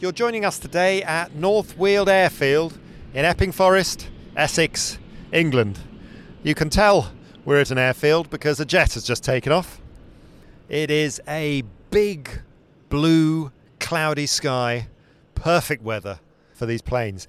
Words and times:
You're 0.00 0.12
joining 0.12 0.46
us 0.46 0.58
today 0.58 1.02
at 1.02 1.34
North 1.34 1.76
Weald 1.76 2.08
Airfield 2.08 2.78
in 3.12 3.26
Epping 3.26 3.52
Forest, 3.52 4.08
Essex, 4.34 4.98
England. 5.30 5.78
You 6.42 6.54
can 6.54 6.70
tell 6.70 7.12
we're 7.44 7.60
at 7.60 7.70
an 7.70 7.76
airfield 7.76 8.30
because 8.30 8.58
a 8.60 8.64
jet 8.64 8.94
has 8.94 9.04
just 9.04 9.22
taken 9.22 9.52
off. 9.52 9.78
It 10.70 10.90
is 10.90 11.20
a 11.28 11.64
big, 11.90 12.30
blue, 12.88 13.52
cloudy 13.78 14.24
sky, 14.24 14.88
perfect 15.34 15.82
weather 15.82 16.18
for 16.54 16.64
these 16.64 16.80
planes. 16.80 17.28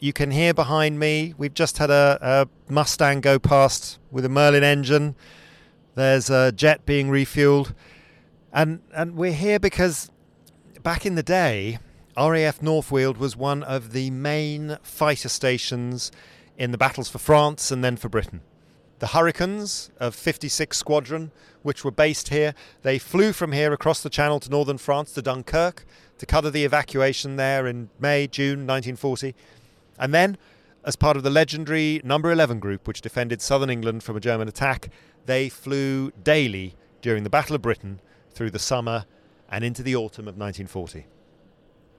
You 0.00 0.12
can 0.12 0.32
hear 0.32 0.52
behind 0.52 0.98
me, 0.98 1.34
we've 1.38 1.54
just 1.54 1.78
had 1.78 1.90
a, 1.90 2.18
a 2.20 2.48
Mustang 2.68 3.20
go 3.20 3.38
past 3.38 4.00
with 4.10 4.24
a 4.24 4.28
Merlin 4.28 4.64
engine. 4.64 5.14
There's 5.94 6.30
a 6.30 6.50
jet 6.50 6.84
being 6.84 7.10
refueled. 7.10 7.74
And, 8.52 8.80
and 8.92 9.14
we're 9.14 9.32
here 9.32 9.60
because 9.60 10.10
back 10.82 11.06
in 11.06 11.14
the 11.14 11.22
day, 11.22 11.78
RAF 12.16 12.60
North 12.60 12.92
Weald 12.92 13.16
was 13.16 13.36
one 13.36 13.62
of 13.62 13.92
the 13.92 14.10
main 14.10 14.76
fighter 14.82 15.30
stations 15.30 16.12
in 16.58 16.70
the 16.70 16.78
battles 16.78 17.08
for 17.08 17.18
France 17.18 17.70
and 17.70 17.82
then 17.82 17.96
for 17.96 18.10
Britain. 18.10 18.42
The 18.98 19.08
Hurricanes 19.08 19.90
of 19.98 20.14
56 20.14 20.76
Squadron, 20.76 21.32
which 21.62 21.84
were 21.84 21.90
based 21.90 22.28
here, 22.28 22.54
they 22.82 22.98
flew 22.98 23.32
from 23.32 23.52
here 23.52 23.72
across 23.72 24.02
the 24.02 24.10
Channel 24.10 24.40
to 24.40 24.50
northern 24.50 24.76
France 24.76 25.12
to 25.12 25.22
Dunkirk 25.22 25.86
to 26.18 26.26
cover 26.26 26.50
the 26.50 26.64
evacuation 26.64 27.36
there 27.36 27.66
in 27.66 27.88
May, 27.98 28.26
June 28.26 28.66
1940. 28.66 29.34
And 29.98 30.12
then, 30.12 30.36
as 30.84 30.96
part 30.96 31.16
of 31.16 31.22
the 31.22 31.30
legendary 31.30 32.02
Number 32.04 32.30
11 32.30 32.60
group, 32.60 32.86
which 32.86 33.00
defended 33.00 33.40
southern 33.40 33.70
England 33.70 34.02
from 34.02 34.18
a 34.18 34.20
German 34.20 34.48
attack, 34.48 34.90
they 35.24 35.48
flew 35.48 36.10
daily 36.22 36.74
during 37.00 37.24
the 37.24 37.30
Battle 37.30 37.56
of 37.56 37.62
Britain 37.62 38.00
through 38.32 38.50
the 38.50 38.58
summer 38.58 39.06
and 39.50 39.64
into 39.64 39.82
the 39.82 39.96
autumn 39.96 40.28
of 40.28 40.36
1940. 40.36 41.06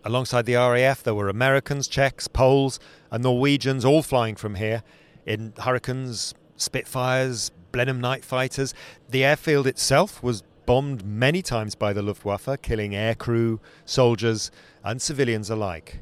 Alongside 0.05 0.45
the 0.45 0.55
RAF, 0.55 1.01
there 1.03 1.15
were 1.15 1.29
Americans, 1.29 1.87
Czechs, 1.87 2.27
Poles, 2.27 2.79
and 3.09 3.23
Norwegians 3.23 3.85
all 3.85 4.03
flying 4.03 4.35
from 4.35 4.55
here 4.55 4.83
in 5.25 5.53
Hurricanes, 5.59 6.33
Spitfires, 6.57 7.51
Blenheim 7.71 8.01
night 8.01 8.25
fighters. 8.25 8.73
The 9.09 9.23
airfield 9.23 9.65
itself 9.65 10.21
was 10.21 10.43
bombed 10.65 11.05
many 11.05 11.41
times 11.41 11.75
by 11.75 11.93
the 11.93 12.01
Luftwaffe, 12.01 12.61
killing 12.61 12.91
aircrew, 12.91 13.59
soldiers, 13.85 14.51
and 14.83 15.01
civilians 15.01 15.49
alike. 15.49 15.99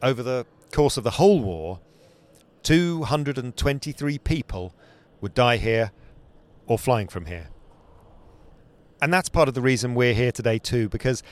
Over 0.00 0.22
the 0.22 0.46
course 0.72 0.96
of 0.96 1.04
the 1.04 1.12
whole 1.12 1.40
war, 1.40 1.80
223 2.62 4.18
people 4.18 4.74
would 5.20 5.34
die 5.34 5.56
here 5.56 5.90
or 6.66 6.78
flying 6.78 7.08
from 7.08 7.26
here. 7.26 7.48
And 9.00 9.12
that's 9.12 9.28
part 9.28 9.48
of 9.48 9.54
the 9.54 9.60
reason 9.60 9.94
we're 9.94 10.14
here 10.14 10.30
today, 10.30 10.58
too, 10.58 10.88
because 10.88 11.24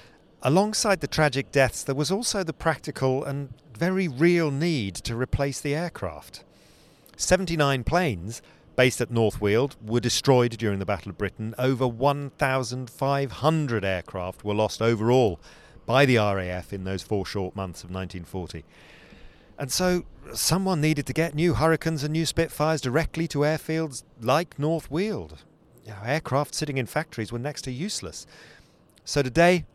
Alongside 0.42 1.00
the 1.00 1.06
tragic 1.06 1.52
deaths, 1.52 1.82
there 1.82 1.94
was 1.94 2.10
also 2.10 2.42
the 2.42 2.54
practical 2.54 3.22
and 3.22 3.52
very 3.76 4.08
real 4.08 4.50
need 4.50 4.94
to 4.94 5.14
replace 5.14 5.60
the 5.60 5.74
aircraft. 5.74 6.44
79 7.16 7.84
planes 7.84 8.40
based 8.74 9.02
at 9.02 9.10
North 9.10 9.42
Weald 9.42 9.76
were 9.84 10.00
destroyed 10.00 10.56
during 10.56 10.78
the 10.78 10.86
Battle 10.86 11.10
of 11.10 11.18
Britain. 11.18 11.54
Over 11.58 11.86
1,500 11.86 13.84
aircraft 13.84 14.42
were 14.42 14.54
lost 14.54 14.80
overall 14.80 15.38
by 15.84 16.06
the 16.06 16.16
RAF 16.16 16.72
in 16.72 16.84
those 16.84 17.02
four 17.02 17.26
short 17.26 17.54
months 17.54 17.84
of 17.84 17.90
1940. 17.90 18.64
And 19.58 19.70
so 19.70 20.06
someone 20.32 20.80
needed 20.80 21.04
to 21.06 21.12
get 21.12 21.34
new 21.34 21.52
Hurricanes 21.52 22.02
and 22.02 22.14
new 22.14 22.24
Spitfires 22.24 22.80
directly 22.80 23.28
to 23.28 23.40
airfields 23.40 24.04
like 24.22 24.58
North 24.58 24.90
Weald. 24.90 25.44
Aircraft 26.02 26.54
sitting 26.54 26.78
in 26.78 26.86
factories 26.86 27.30
were 27.30 27.38
next 27.38 27.62
to 27.62 27.70
useless. 27.70 28.26
So 29.04 29.22
today, 29.22 29.66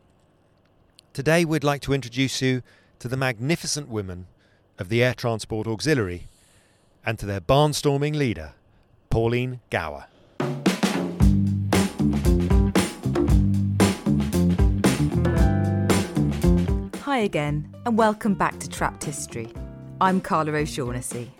Today, 1.16 1.46
we'd 1.46 1.64
like 1.64 1.80
to 1.84 1.94
introduce 1.94 2.42
you 2.42 2.62
to 3.00 3.08
the 3.08 3.16
magnificent 3.16 3.88
women 3.88 4.28
of 4.78 4.90
the 4.90 5.02
Air 5.02 5.14
Transport 5.14 5.66
Auxiliary 5.66 6.28
and 7.06 7.18
to 7.18 7.26
their 7.26 7.40
barnstorming 7.40 8.18
leader, 8.18 8.52
Pauline 9.10 9.62
Gower. 9.70 10.08
Hi 17.04 17.20
again, 17.20 17.74
and 17.86 17.98
welcome 17.98 18.34
back 18.34 18.60
to 18.60 18.68
Trapped 18.68 19.06
History. 19.06 19.48
I'm 20.02 20.20
Carla 20.20 20.52
O'Shaughnessy. 20.52 21.32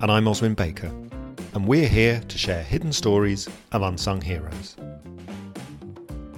And 0.00 0.12
I'm 0.12 0.26
Oswin 0.26 0.54
Baker, 0.54 0.94
and 1.54 1.66
we're 1.66 1.88
here 1.88 2.20
to 2.28 2.38
share 2.38 2.62
hidden 2.62 2.92
stories 2.92 3.48
of 3.72 3.82
unsung 3.82 4.20
heroes. 4.20 4.76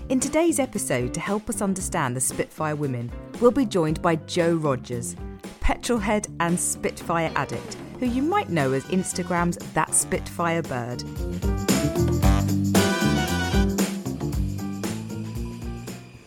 In 0.09 0.21
today's 0.21 0.61
episode, 0.61 1.13
to 1.15 1.21
help 1.21 1.51
us 1.51 1.61
understand 1.61 2.15
the 2.15 2.21
Spitfire 2.21 2.77
women, 2.77 3.11
we'll 3.41 3.51
be 3.51 3.67
joined 3.67 4.01
by 4.03 4.15
Jo 4.15 4.55
Rogers, 4.55 5.17
petrolhead 5.59 6.29
and 6.39 6.57
Spitfire 6.57 7.33
addict, 7.35 7.77
who 7.99 8.07
you 8.07 8.23
might 8.23 8.49
know 8.49 8.73
as 8.73 8.85
Instagram's 8.85 9.57
That 9.75 9.93
Spitfire 9.97 10.63
Bird. 10.63 11.03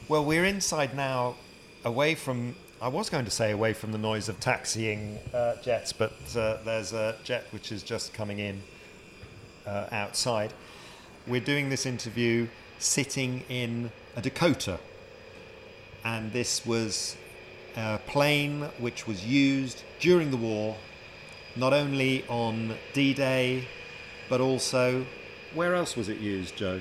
Well, 0.10 0.26
we're 0.26 0.44
inside 0.44 0.94
now, 0.94 1.36
away 1.86 2.16
from. 2.16 2.58
I 2.82 2.90
was 2.90 3.10
going 3.10 3.24
to 3.24 3.32
say 3.32 3.52
away 3.52 3.72
from 3.72 3.94
the 3.94 3.98
noise 3.98 4.28
of 4.28 4.42
taxiing 4.42 5.20
uh, 5.34 5.56
jets, 5.62 5.94
but 5.94 6.12
uh, 6.36 6.58
there's 6.66 6.92
a 6.92 7.16
jet 7.24 7.46
which 7.52 7.72
is 7.72 7.82
just 7.82 8.14
coming 8.14 8.40
in 8.40 8.62
uh, 9.66 9.88
outside. 9.94 10.52
We're 11.28 11.40
doing 11.40 11.70
this 11.70 11.86
interview 11.86 12.50
sitting 12.80 13.44
in 13.50 13.92
a 14.16 14.22
Dakota. 14.22 14.80
And 16.04 16.32
this 16.32 16.66
was 16.66 17.16
a 17.76 18.00
plane 18.08 18.70
which 18.80 19.06
was 19.06 19.26
used 19.26 19.84
during 20.00 20.32
the 20.32 20.38
war, 20.38 20.78
not 21.56 21.74
only 21.74 22.26
on 22.28 22.76
D 22.94 23.14
Day, 23.14 23.68
but 24.30 24.42
also 24.42 25.06
where 25.54 25.76
else 25.76 25.96
was 25.96 26.10
it 26.10 26.20
used, 26.20 26.56
Jo? 26.56 26.80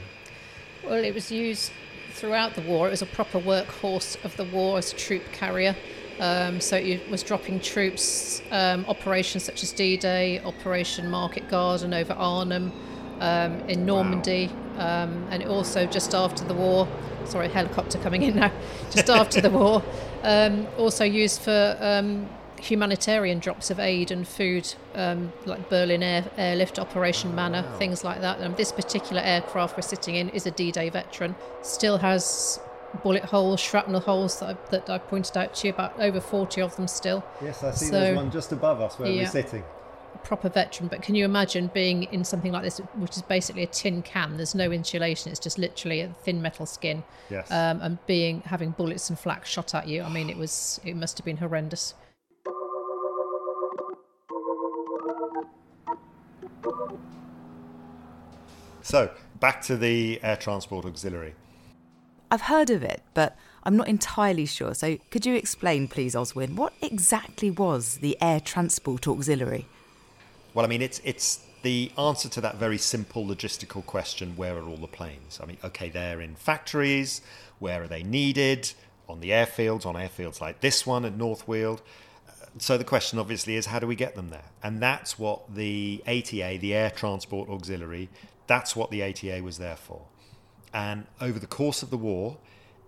Well, 0.84 1.02
it 1.04 1.14
was 1.14 1.32
used 1.32 1.72
throughout 2.12 2.54
the 2.54 2.62
war. 2.62 2.86
It 2.86 2.90
was 2.90 3.02
a 3.02 3.06
proper 3.06 3.40
workhorse 3.40 4.22
of 4.24 4.36
the 4.36 4.44
war 4.44 4.78
as 4.78 4.92
a 4.92 4.96
troop 4.96 5.22
carrier. 5.32 5.76
Um, 6.20 6.60
so 6.60 6.76
it 6.76 7.08
was 7.08 7.22
dropping 7.22 7.60
troops, 7.60 8.42
um, 8.50 8.84
operations 8.88 9.44
such 9.44 9.62
as 9.62 9.72
D 9.72 9.96
Day, 9.96 10.40
Operation 10.40 11.08
Market 11.08 11.48
Garden 11.48 11.94
over 11.94 12.12
Arnhem, 12.12 12.72
um, 13.20 13.60
in 13.68 13.86
Normandy, 13.86 14.50
wow. 14.76 15.04
um, 15.04 15.26
and 15.30 15.44
also 15.44 15.86
just 15.86 16.14
after 16.14 16.44
the 16.44 16.54
war. 16.54 16.88
Sorry, 17.24 17.48
helicopter 17.48 17.98
coming 17.98 18.22
in 18.22 18.36
now. 18.36 18.50
Just 18.90 19.10
after 19.10 19.42
the 19.42 19.50
war, 19.50 19.82
um, 20.22 20.66
also 20.78 21.04
used 21.04 21.42
for 21.42 21.76
um, 21.78 22.26
humanitarian 22.58 23.38
drops 23.38 23.70
of 23.70 23.78
aid 23.78 24.10
and 24.10 24.26
food, 24.26 24.74
um, 24.94 25.32
like 25.44 25.68
Berlin 25.68 26.02
Air, 26.02 26.24
Airlift 26.38 26.78
Operation 26.78 27.34
Manna, 27.34 27.62
wow. 27.62 27.78
things 27.78 28.04
like 28.04 28.20
that. 28.22 28.40
And 28.40 28.56
this 28.56 28.72
particular 28.72 29.20
aircraft 29.22 29.76
we're 29.76 29.82
sitting 29.82 30.16
in 30.16 30.30
is 30.30 30.46
a 30.46 30.50
D-Day 30.50 30.88
veteran. 30.90 31.34
Still 31.62 31.98
has 31.98 32.60
bullet 33.02 33.24
holes, 33.24 33.60
shrapnel 33.60 34.00
holes 34.00 34.40
that 34.40 34.56
I, 34.56 34.70
that 34.70 34.90
I 34.90 34.98
pointed 34.98 35.36
out 35.36 35.54
to 35.56 35.66
you 35.66 35.74
about 35.74 35.98
over 36.00 36.20
40 36.20 36.62
of 36.62 36.76
them 36.76 36.88
still. 36.88 37.24
Yes, 37.42 37.62
I 37.62 37.72
see 37.72 37.86
so, 37.86 37.92
there's 37.92 38.16
one 38.16 38.30
just 38.30 38.52
above 38.52 38.80
us 38.80 38.98
where 38.98 39.10
yeah. 39.10 39.24
we're 39.24 39.30
sitting 39.30 39.64
proper 40.24 40.48
veteran, 40.48 40.88
but 40.88 41.02
can 41.02 41.14
you 41.14 41.24
imagine 41.24 41.70
being 41.72 42.04
in 42.04 42.24
something 42.24 42.52
like 42.52 42.62
this, 42.62 42.78
which 42.96 43.16
is 43.16 43.22
basically 43.22 43.62
a 43.62 43.66
tin 43.66 44.02
can? 44.02 44.36
There's 44.36 44.54
no 44.54 44.70
insulation; 44.70 45.30
it's 45.30 45.40
just 45.40 45.58
literally 45.58 46.00
a 46.00 46.08
thin 46.24 46.42
metal 46.42 46.66
skin. 46.66 47.04
Yes. 47.30 47.50
Um, 47.50 47.80
and 47.80 48.06
being 48.06 48.42
having 48.42 48.70
bullets 48.72 49.08
and 49.10 49.18
flak 49.18 49.46
shot 49.46 49.74
at 49.74 49.88
you. 49.88 50.02
I 50.02 50.08
mean, 50.08 50.30
it 50.30 50.36
was 50.36 50.80
it 50.84 50.96
must 50.96 51.18
have 51.18 51.24
been 51.24 51.38
horrendous. 51.38 51.94
So 58.82 59.10
back 59.38 59.60
to 59.62 59.76
the 59.76 60.18
air 60.22 60.36
transport 60.36 60.86
auxiliary. 60.86 61.34
I've 62.30 62.42
heard 62.42 62.70
of 62.70 62.82
it, 62.82 63.02
but 63.14 63.36
I'm 63.64 63.76
not 63.76 63.88
entirely 63.88 64.46
sure. 64.46 64.74
So 64.74 64.98
could 65.10 65.26
you 65.26 65.34
explain, 65.34 65.88
please, 65.88 66.14
Oswin, 66.14 66.56
what 66.56 66.72
exactly 66.80 67.50
was 67.50 67.96
the 67.96 68.16
air 68.20 68.40
transport 68.40 69.06
auxiliary? 69.06 69.66
Well, 70.54 70.64
I 70.64 70.68
mean, 70.68 70.82
it's 70.82 71.00
it's 71.04 71.40
the 71.62 71.92
answer 71.98 72.28
to 72.28 72.40
that 72.40 72.56
very 72.56 72.78
simple 72.78 73.24
logistical 73.24 73.84
question: 73.84 74.36
Where 74.36 74.56
are 74.56 74.66
all 74.66 74.76
the 74.76 74.86
planes? 74.86 75.40
I 75.42 75.46
mean, 75.46 75.58
okay, 75.64 75.88
they're 75.88 76.20
in 76.20 76.34
factories. 76.34 77.20
Where 77.58 77.82
are 77.82 77.88
they 77.88 78.02
needed? 78.02 78.72
On 79.08 79.20
the 79.20 79.30
airfields, 79.30 79.86
on 79.86 79.94
airfields 79.94 80.40
like 80.40 80.60
this 80.60 80.86
one 80.86 81.04
at 81.04 81.16
North 81.16 81.48
Weald. 81.48 81.80
So 82.58 82.76
the 82.76 82.84
question, 82.84 83.18
obviously, 83.18 83.56
is 83.56 83.66
how 83.66 83.78
do 83.78 83.86
we 83.86 83.94
get 83.94 84.14
them 84.14 84.30
there? 84.30 84.44
And 84.62 84.82
that's 84.82 85.18
what 85.18 85.54
the 85.54 86.02
ATA, 86.06 86.58
the 86.60 86.74
Air 86.74 86.90
Transport 86.90 87.48
Auxiliary, 87.48 88.08
that's 88.46 88.74
what 88.74 88.90
the 88.90 89.02
ATA 89.02 89.42
was 89.42 89.58
there 89.58 89.76
for. 89.76 90.02
And 90.72 91.06
over 91.20 91.38
the 91.38 91.46
course 91.46 91.82
of 91.82 91.90
the 91.90 91.96
war, 91.96 92.36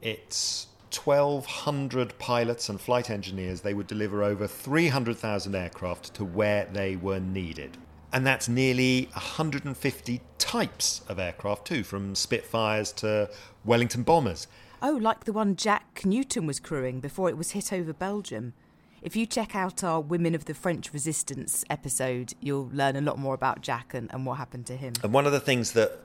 it's 0.03 0.67
1,200 0.93 2.19
pilots 2.19 2.69
and 2.69 2.81
flight 2.81 3.11
engineers, 3.11 3.61
they 3.61 3.75
would 3.75 3.87
deliver 3.87 4.23
over 4.23 4.47
300,000 4.47 5.55
aircraft 5.55 6.15
to 6.15 6.25
where 6.25 6.67
they 6.73 6.97
were 6.97 7.21
needed. 7.21 7.77
And 8.13 8.27
that's 8.27 8.49
nearly 8.49 9.09
150 9.13 10.21
types 10.39 11.03
of 11.09 11.19
aircraft, 11.19 11.67
too, 11.67 11.85
from 11.85 12.15
Spitfires 12.15 12.93
to 12.95 13.31
Wellington 13.65 14.03
bombers. 14.03 14.49
Oh, 14.83 14.93
like 14.93 15.25
the 15.25 15.33
one 15.33 15.57
Jack 15.57 16.03
Newton 16.05 16.47
was 16.47 16.59
crewing 16.59 17.01
before 17.01 17.29
it 17.29 17.37
was 17.37 17.53
hit 17.53 17.73
over 17.73 17.93
Belgium. 17.93 18.55
If 19.03 19.15
you 19.17 19.27
check 19.27 19.55
out 19.55 19.85
our 19.85 20.01
Women 20.01 20.35
of 20.35 20.47
the 20.47 20.55
French 20.55 20.93
Resistance 20.93 21.65
episode, 21.71 22.35
you'll 22.41 22.71
learn 22.73 22.97
a 22.97 23.01
lot 23.01 23.19
more 23.19 23.35
about 23.35 23.63
Jack 23.63 23.95
and, 23.95 24.13
and 24.13 24.27
what 24.27 24.39
happened 24.39 24.67
to 24.67 24.77
him. 24.77 24.95
And 25.03 25.13
one 25.13 25.27
of 25.27 25.33
the 25.33 25.41
things 25.41 25.73
that 25.73 26.01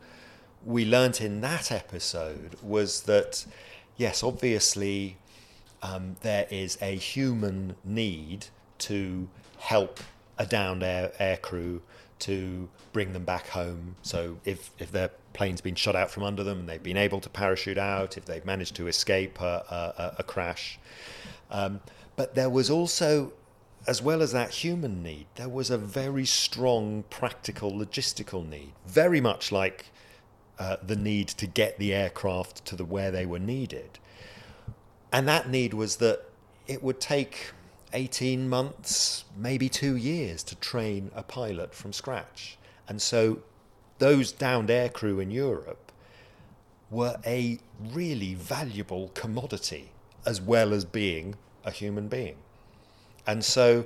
we 0.63 0.85
learnt 0.85 1.21
in 1.21 1.41
that 1.41 1.71
episode 1.71 2.55
was 2.61 3.01
that, 3.03 3.45
yes, 3.97 4.23
obviously, 4.23 5.17
um, 5.81 6.15
there 6.21 6.47
is 6.49 6.77
a 6.81 6.95
human 6.95 7.75
need 7.83 8.47
to 8.79 9.27
help 9.57 9.99
a 10.37 10.45
downed 10.45 10.83
air, 10.83 11.11
air 11.19 11.37
crew 11.37 11.81
to 12.19 12.67
bring 12.93 13.13
them 13.13 13.23
back 13.23 13.47
home. 13.47 13.95
So 14.01 14.37
if, 14.45 14.71
if 14.79 14.91
their 14.91 15.11
plane's 15.33 15.61
been 15.61 15.75
shot 15.75 15.95
out 15.95 16.11
from 16.11 16.23
under 16.23 16.43
them 16.43 16.59
and 16.59 16.69
they've 16.69 16.81
been 16.81 16.97
able 16.97 17.19
to 17.21 17.29
parachute 17.29 17.77
out, 17.77 18.17
if 18.17 18.25
they've 18.25 18.45
managed 18.45 18.75
to 18.77 18.87
escape 18.87 19.39
a, 19.41 19.93
a, 19.97 20.15
a 20.19 20.23
crash. 20.23 20.79
Um, 21.51 21.81
but 22.15 22.35
there 22.35 22.49
was 22.49 22.69
also, 22.69 23.33
as 23.87 24.01
well 24.01 24.21
as 24.21 24.31
that 24.31 24.49
human 24.51 25.03
need, 25.03 25.27
there 25.35 25.49
was 25.49 25.69
a 25.69 25.77
very 25.77 26.25
strong 26.25 27.03
practical 27.09 27.71
logistical 27.71 28.47
need, 28.47 28.71
very 28.87 29.21
much 29.21 29.51
like 29.51 29.87
uh, 30.57 30.77
the 30.85 30.95
need 30.95 31.27
to 31.27 31.47
get 31.47 31.77
the 31.79 31.93
aircraft 31.93 32.65
to 32.65 32.75
the 32.75 32.85
where 32.85 33.11
they 33.11 33.25
were 33.25 33.39
needed. 33.39 33.99
And 35.11 35.27
that 35.27 35.49
need 35.49 35.73
was 35.73 35.97
that 35.97 36.23
it 36.67 36.83
would 36.83 36.99
take 36.99 37.51
18 37.93 38.49
months, 38.49 39.25
maybe 39.37 39.69
two 39.69 39.95
years 39.95 40.43
to 40.43 40.55
train 40.55 41.11
a 41.15 41.23
pilot 41.23 41.73
from 41.73 41.93
scratch. 41.93 42.57
And 42.87 43.01
so 43.01 43.39
those 43.99 44.31
downed 44.31 44.69
aircrew 44.69 45.21
in 45.21 45.31
Europe 45.31 45.91
were 46.89 47.17
a 47.25 47.59
really 47.93 48.33
valuable 48.33 49.11
commodity 49.13 49.91
as 50.25 50.41
well 50.41 50.73
as 50.73 50.85
being 50.85 51.35
a 51.63 51.71
human 51.71 52.07
being. 52.07 52.35
And 53.27 53.43
so 53.43 53.85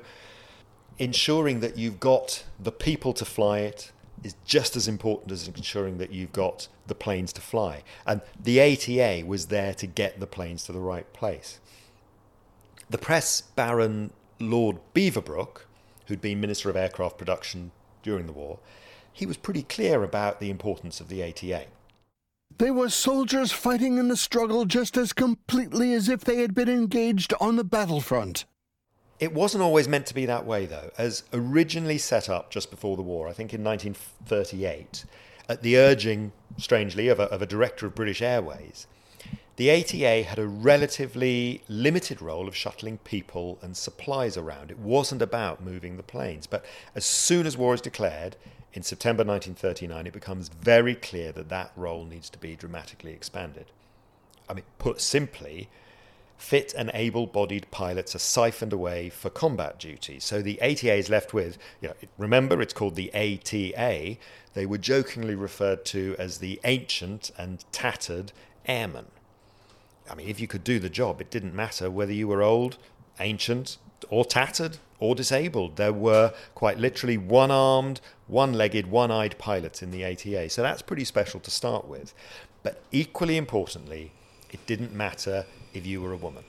ensuring 0.98 1.60
that 1.62 1.78
you've 1.78 2.00
got 2.00 2.44
the 2.60 2.72
people 2.72 3.14
to 3.14 3.26
fly 3.26 3.60
it 3.60 3.92
is 4.24 4.36
just 4.46 4.76
as 4.76 4.88
important 4.88 5.32
as 5.32 5.48
ensuring 5.48 5.98
that 5.98 6.12
you've 6.12 6.34
got 6.34 6.68
the 6.88 6.96
planes 6.96 7.34
to 7.34 7.42
fly. 7.42 7.84
And 8.06 8.22
the 8.42 8.60
ATA 8.60 9.26
was 9.26 9.48
there 9.48 9.74
to 9.76 9.88
get 9.88 10.20
the 10.20 10.28
planes 10.28 10.66
to 10.66 10.72
the 10.72 10.80
right 10.80 11.12
place. 11.14 11.60
The 12.90 12.98
press 12.98 13.42
baron 13.42 14.12
Lord 14.40 14.78
Beaverbrook, 14.94 15.62
who'd 16.08 16.22
been 16.22 16.42
Minister 16.42 16.70
of 16.70 16.76
Aircraft 16.76 17.18
Production 17.18 17.72
during 18.02 18.26
the 18.26 18.34
war, 18.34 18.60
he 19.12 19.26
was 19.26 19.38
pretty 19.38 19.64
clear 19.64 20.04
about 20.04 20.40
the 20.40 20.50
importance 20.50 21.00
of 21.00 21.10
the 21.10 21.24
ATA. 21.24 21.66
They 22.58 22.72
were 22.72 22.90
soldiers 22.90 23.52
fighting 23.52 23.98
in 23.98 24.08
the 24.08 24.18
struggle 24.18 24.66
just 24.66 24.98
as 24.98 25.14
completely 25.14 25.94
as 25.94 26.10
if 26.10 26.22
they 26.22 26.38
had 26.42 26.56
been 26.56 26.70
engaged 26.70 27.34
on 27.40 27.56
the 27.56 27.64
battlefront. 27.64 28.46
It 29.20 29.34
wasn't 29.34 29.64
always 29.64 29.88
meant 29.88 30.06
to 30.08 30.14
be 30.14 30.26
that 30.28 30.46
way, 30.46 30.66
though. 30.66 30.92
As 30.98 31.24
originally 31.34 31.98
set 31.98 32.30
up 32.30 32.50
just 32.50 32.72
before 32.72 32.96
the 32.96 33.04
war, 33.04 33.28
I 33.28 33.34
think 33.34 33.54
in 33.54 33.64
1938, 33.64 35.04
at 35.50 35.62
the 35.62 35.78
urging, 35.78 36.32
strangely, 36.58 37.10
of 37.10 37.20
a, 37.20 37.24
of 37.24 37.42
a 37.42 37.46
director 37.46 37.86
of 37.86 37.96
British 37.96 38.22
Airways, 38.22 38.88
the 39.58 39.70
ATA 39.72 40.24
had 40.24 40.40
a 40.40 40.48
relatively 40.48 41.64
limited 41.68 42.22
role 42.22 42.48
of 42.48 42.56
shuttling 42.56 42.98
people 43.00 43.60
and 43.62 43.76
supplies 43.76 44.38
around. 44.38 44.72
It 44.72 44.80
wasn't 44.80 45.22
about 45.22 45.62
moving 45.62 45.98
the 45.98 46.04
planes. 46.04 46.48
But 46.48 46.64
as 46.96 47.04
soon 47.04 47.46
as 47.46 47.58
war 47.58 47.74
is 47.74 47.82
declared, 47.82 48.38
in 48.74 48.84
September 48.84 49.26
1939, 49.26 50.08
it 50.08 50.14
becomes 50.14 50.48
very 50.48 50.96
clear 50.96 51.34
that 51.34 51.50
that 51.50 51.74
role 51.76 52.06
needs 52.06 52.30
to 52.30 52.38
be 52.38 52.56
dramatically 52.56 53.12
expanded. 53.12 53.66
I 54.48 54.54
mean, 54.54 54.64
put 54.78 55.02
simply, 55.02 55.68
fit 56.40 56.74
and 56.76 56.90
able 56.94 57.28
bodied 57.28 57.70
pilots 57.70 58.16
are 58.16 58.20
siphoned 58.20 58.72
away 58.72 59.10
for 59.10 59.30
combat 59.30 59.78
duty. 59.78 60.20
So 60.20 60.42
the 60.42 60.60
ATA 60.62 60.94
is 60.94 61.10
left 61.10 61.34
with, 61.34 61.58
you 61.82 61.90
know, 61.90 61.96
remember 62.18 62.62
it's 62.62 62.74
called 62.74 62.96
the 62.96 63.14
ATA, 63.14 64.18
they 64.54 64.66
were 64.66 64.78
jokingly 64.78 65.36
referred 65.36 65.84
to 65.86 66.16
as 66.18 66.38
the 66.38 66.60
ancient 66.64 67.30
and 67.38 67.64
tattered 67.74 68.32
airmen. 68.66 69.08
I 70.10 70.16
mean, 70.16 70.30
if 70.30 70.40
you 70.40 70.48
could 70.48 70.64
do 70.64 70.80
the 70.80 70.90
job, 70.90 71.20
it 71.20 71.30
didn't 71.30 71.54
matter 71.54 71.92
whether 71.92 72.14
you 72.14 72.30
were 72.30 72.42
old, 72.42 72.78
ancient, 73.20 73.78
or 74.10 74.24
tattered, 74.24 74.78
or 74.98 75.16
disabled. 75.16 75.76
There 75.76 75.94
were 75.94 76.34
quite 76.56 76.80
literally 76.80 77.18
one 77.18 77.52
armed, 77.52 78.00
one 78.28 78.54
legged, 78.54 78.88
one 78.88 79.12
eyed 79.12 79.38
pilots 79.38 79.84
in 79.84 79.92
the 79.92 80.06
ATA. 80.06 80.50
So 80.50 80.62
that's 80.62 80.82
pretty 80.82 81.04
special 81.04 81.42
to 81.42 81.52
start 81.52 81.86
with. 81.86 82.14
But 82.64 82.82
equally 82.94 83.36
importantly, 83.36 84.14
it 84.52 84.66
didn't 84.66 84.94
matter 84.94 85.46
if 85.74 85.86
you 85.86 86.02
were 86.02 86.14
a 86.14 86.18
woman. 86.18 86.44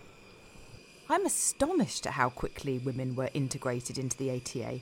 I'm 1.08 1.26
astonished 1.26 2.06
at 2.06 2.12
how 2.12 2.28
quickly 2.28 2.78
women 2.78 3.17
were 3.17 3.31
integrated 3.34 3.99
into 3.99 4.17
the 4.17 4.31
ATA. 4.31 4.81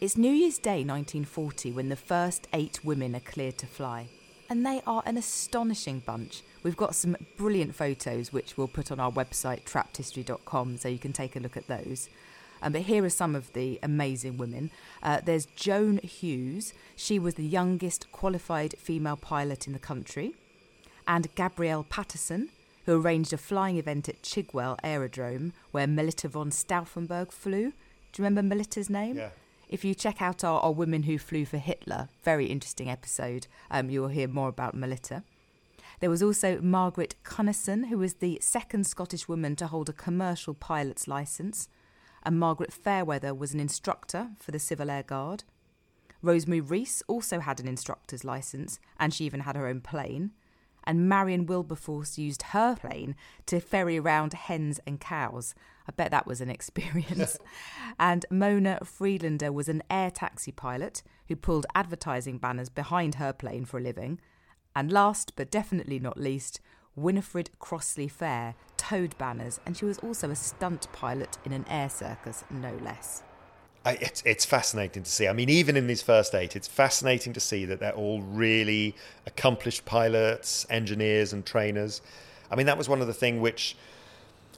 It's 0.00 0.16
New 0.16 0.32
Year's 0.32 0.58
Day 0.58 0.82
1940 0.84 1.72
when 1.72 1.88
the 1.88 1.96
first 1.96 2.48
eight 2.52 2.84
women 2.84 3.14
are 3.14 3.20
cleared 3.20 3.58
to 3.58 3.66
fly, 3.66 4.08
and 4.48 4.64
they 4.64 4.80
are 4.86 5.02
an 5.06 5.16
astonishing 5.16 6.00
bunch. 6.00 6.42
We've 6.62 6.76
got 6.76 6.94
some 6.94 7.16
brilliant 7.36 7.74
photos 7.74 8.32
which 8.32 8.56
we'll 8.56 8.68
put 8.68 8.90
on 8.90 8.98
our 8.98 9.12
website 9.12 9.64
trappedhistory.com 9.64 10.78
so 10.78 10.88
you 10.88 10.98
can 10.98 11.12
take 11.12 11.36
a 11.36 11.40
look 11.40 11.56
at 11.56 11.68
those. 11.68 12.08
Um, 12.62 12.72
but 12.72 12.82
here 12.82 13.04
are 13.04 13.10
some 13.10 13.34
of 13.34 13.52
the 13.52 13.78
amazing 13.82 14.38
women. 14.38 14.70
Uh, 15.02 15.20
there's 15.24 15.46
Joan 15.46 15.98
Hughes. 15.98 16.72
She 16.94 17.18
was 17.18 17.34
the 17.34 17.44
youngest 17.44 18.10
qualified 18.12 18.74
female 18.78 19.16
pilot 19.16 19.66
in 19.66 19.72
the 19.72 19.78
country. 19.78 20.34
And 21.06 21.34
Gabrielle 21.34 21.84
Patterson, 21.84 22.50
who 22.86 23.00
arranged 23.00 23.32
a 23.32 23.38
flying 23.38 23.76
event 23.76 24.08
at 24.08 24.22
Chigwell 24.22 24.76
Aerodrome 24.82 25.52
where 25.70 25.86
Melita 25.86 26.28
von 26.28 26.50
Stauffenberg 26.50 27.32
flew. 27.32 27.72
Do 28.12 28.22
you 28.22 28.24
remember 28.24 28.42
Melita's 28.42 28.90
name? 28.90 29.16
Yeah. 29.16 29.30
If 29.68 29.84
you 29.84 29.94
check 29.94 30.20
out 30.20 30.44
our, 30.44 30.60
our 30.60 30.72
Women 30.72 31.04
Who 31.04 31.16
Flew 31.18 31.46
for 31.46 31.56
Hitler, 31.56 32.08
very 32.22 32.46
interesting 32.46 32.90
episode, 32.90 33.46
um, 33.70 33.88
you'll 33.88 34.08
hear 34.08 34.28
more 34.28 34.48
about 34.48 34.74
Melita. 34.74 35.22
There 36.00 36.10
was 36.10 36.22
also 36.22 36.60
Margaret 36.60 37.14
Cunnison, 37.22 37.84
who 37.84 37.96
was 37.96 38.14
the 38.14 38.38
second 38.42 38.86
Scottish 38.86 39.28
woman 39.28 39.56
to 39.56 39.68
hold 39.68 39.88
a 39.88 39.94
commercial 39.94 40.52
pilot's 40.52 41.08
licence, 41.08 41.68
and 42.22 42.38
Margaret 42.38 42.72
Fairweather 42.72 43.32
was 43.32 43.54
an 43.54 43.60
instructor 43.60 44.30
for 44.38 44.50
the 44.50 44.58
Civil 44.58 44.90
Air 44.90 45.04
Guard. 45.04 45.44
Rosemary 46.20 46.60
Rees 46.60 47.02
also 47.08 47.40
had 47.40 47.58
an 47.58 47.68
instructor's 47.68 48.24
licence, 48.24 48.78
and 48.98 49.14
she 49.14 49.24
even 49.24 49.40
had 49.40 49.56
her 49.56 49.66
own 49.66 49.80
plane. 49.80 50.32
And 50.84 51.08
Marion 51.08 51.46
Wilberforce 51.46 52.18
used 52.18 52.42
her 52.42 52.76
plane 52.76 53.14
to 53.46 53.60
ferry 53.60 53.98
around 53.98 54.32
hens 54.32 54.80
and 54.86 55.00
cows. 55.00 55.54
I 55.88 55.92
bet 55.92 56.10
that 56.10 56.26
was 56.26 56.40
an 56.40 56.50
experience. 56.50 57.38
and 57.98 58.26
Mona 58.30 58.78
Friedlander 58.84 59.52
was 59.52 59.68
an 59.68 59.82
air 59.90 60.10
taxi 60.10 60.52
pilot 60.52 61.02
who 61.28 61.36
pulled 61.36 61.66
advertising 61.74 62.38
banners 62.38 62.68
behind 62.68 63.16
her 63.16 63.32
plane 63.32 63.64
for 63.64 63.78
a 63.78 63.82
living. 63.82 64.20
And 64.74 64.90
last 64.90 65.34
but 65.36 65.50
definitely 65.50 65.98
not 65.98 66.18
least, 66.18 66.60
Winifred 66.94 67.50
Crossley 67.58 68.08
Fair 68.08 68.54
towed 68.76 69.16
banners, 69.16 69.60
and 69.64 69.76
she 69.76 69.84
was 69.84 69.98
also 69.98 70.30
a 70.30 70.36
stunt 70.36 70.88
pilot 70.92 71.38
in 71.44 71.52
an 71.52 71.64
air 71.68 71.88
circus, 71.88 72.44
no 72.50 72.74
less. 72.82 73.22
I, 73.84 73.92
it's, 73.94 74.22
it's 74.24 74.44
fascinating 74.44 75.02
to 75.02 75.10
see. 75.10 75.26
I 75.26 75.32
mean, 75.32 75.48
even 75.48 75.76
in 75.76 75.86
these 75.86 76.02
first 76.02 76.34
eight, 76.34 76.54
it's 76.54 76.68
fascinating 76.68 77.32
to 77.32 77.40
see 77.40 77.64
that 77.64 77.80
they're 77.80 77.94
all 77.94 78.22
really 78.22 78.94
accomplished 79.26 79.84
pilots, 79.84 80.66
engineers, 80.70 81.32
and 81.32 81.44
trainers. 81.44 82.00
I 82.50 82.56
mean, 82.56 82.66
that 82.66 82.78
was 82.78 82.88
one 82.88 83.00
of 83.00 83.06
the 83.06 83.14
things 83.14 83.40
which 83.40 83.76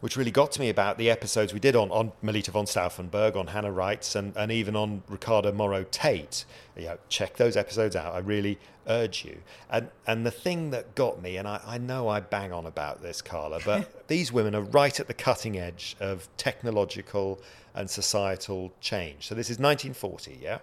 which 0.01 0.19
really 0.19 0.31
got 0.31 0.53
to 0.53 0.61
me 0.61 0.69
about 0.69 0.99
the 0.99 1.09
episodes 1.09 1.55
we 1.55 1.61
did 1.61 1.75
on, 1.75 1.91
on 1.91 2.13
Melita 2.21 2.51
von 2.51 2.67
Stauffenberg, 2.67 3.37
on 3.37 3.47
Hanna 3.47 3.71
Reitsch, 3.71 4.15
and, 4.15 4.37
and 4.37 4.53
even 4.53 4.77
on 4.77 5.03
Ricardo 5.09 5.51
Morrow 5.51 5.87
Tate. 5.91 6.45
You 6.77 6.85
know, 6.85 6.99
check 7.09 7.39
those 7.39 7.57
episodes 7.57 7.97
out. 7.97 8.15
I 8.15 8.19
really 8.19 8.59
urge 8.87 9.25
you. 9.25 9.39
And 9.71 9.89
and 10.07 10.27
the 10.27 10.31
thing 10.31 10.73
that 10.73 10.95
got 10.95 11.23
me, 11.23 11.39
and 11.39 11.49
I, 11.49 11.59
I 11.67 11.79
know 11.79 12.09
I 12.09 12.21
bang 12.21 12.53
on 12.53 12.67
about 12.67 13.01
this, 13.01 13.23
Carla, 13.23 13.61
but 13.65 14.07
these 14.09 14.31
women 14.31 14.55
are 14.55 14.61
right 14.61 15.01
at 15.01 15.07
the 15.07 15.15
cutting 15.15 15.59
edge 15.59 15.97
of 16.01 16.29
technological 16.37 17.41
and 17.75 17.91
societal 17.91 18.73
change. 18.81 19.27
So 19.27 19.35
this 19.35 19.51
is 19.51 19.59
1940, 19.59 20.39
yeah? 20.41 20.59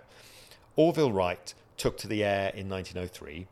Orville 0.76 1.12
Wright 1.12 1.54
took 1.78 1.98
to 1.98 2.08
the 2.08 2.24
air 2.24 2.50
in 2.56 2.70
1903 2.70 3.48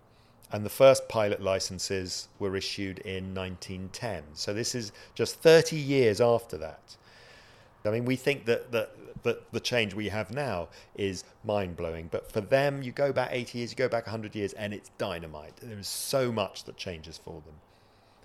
and 0.51 0.65
the 0.65 0.69
first 0.69 1.07
pilot 1.07 1.41
licenses 1.41 2.27
were 2.39 2.55
issued 2.55 2.99
in 2.99 3.35
1910. 3.35 4.23
So 4.33 4.53
this 4.53 4.73
is 4.73 4.91
just 5.13 5.35
30 5.35 5.75
years 5.75 6.19
after 6.19 6.57
that. 6.57 6.97
I 7.85 7.91
mean, 7.91 8.05
we 8.05 8.15
think 8.15 8.45
that, 8.45 8.71
that, 8.71 8.91
that 9.23 9.51
the 9.51 9.59
change 9.59 9.93
we 9.93 10.09
have 10.09 10.31
now 10.31 10.69
is 10.95 11.23
mind 11.43 11.77
blowing, 11.77 12.09
but 12.11 12.31
for 12.31 12.41
them, 12.41 12.81
you 12.81 12.91
go 12.91 13.13
back 13.13 13.29
80 13.31 13.57
years, 13.57 13.71
you 13.71 13.77
go 13.77 13.87
back 13.87 14.05
100 14.05 14.35
years, 14.35 14.53
and 14.53 14.73
it's 14.73 14.89
dynamite. 14.97 15.55
There 15.57 15.77
is 15.77 15.87
so 15.87 16.31
much 16.31 16.65
that 16.65 16.77
changes 16.77 17.17
for 17.17 17.41
them. 17.45 17.55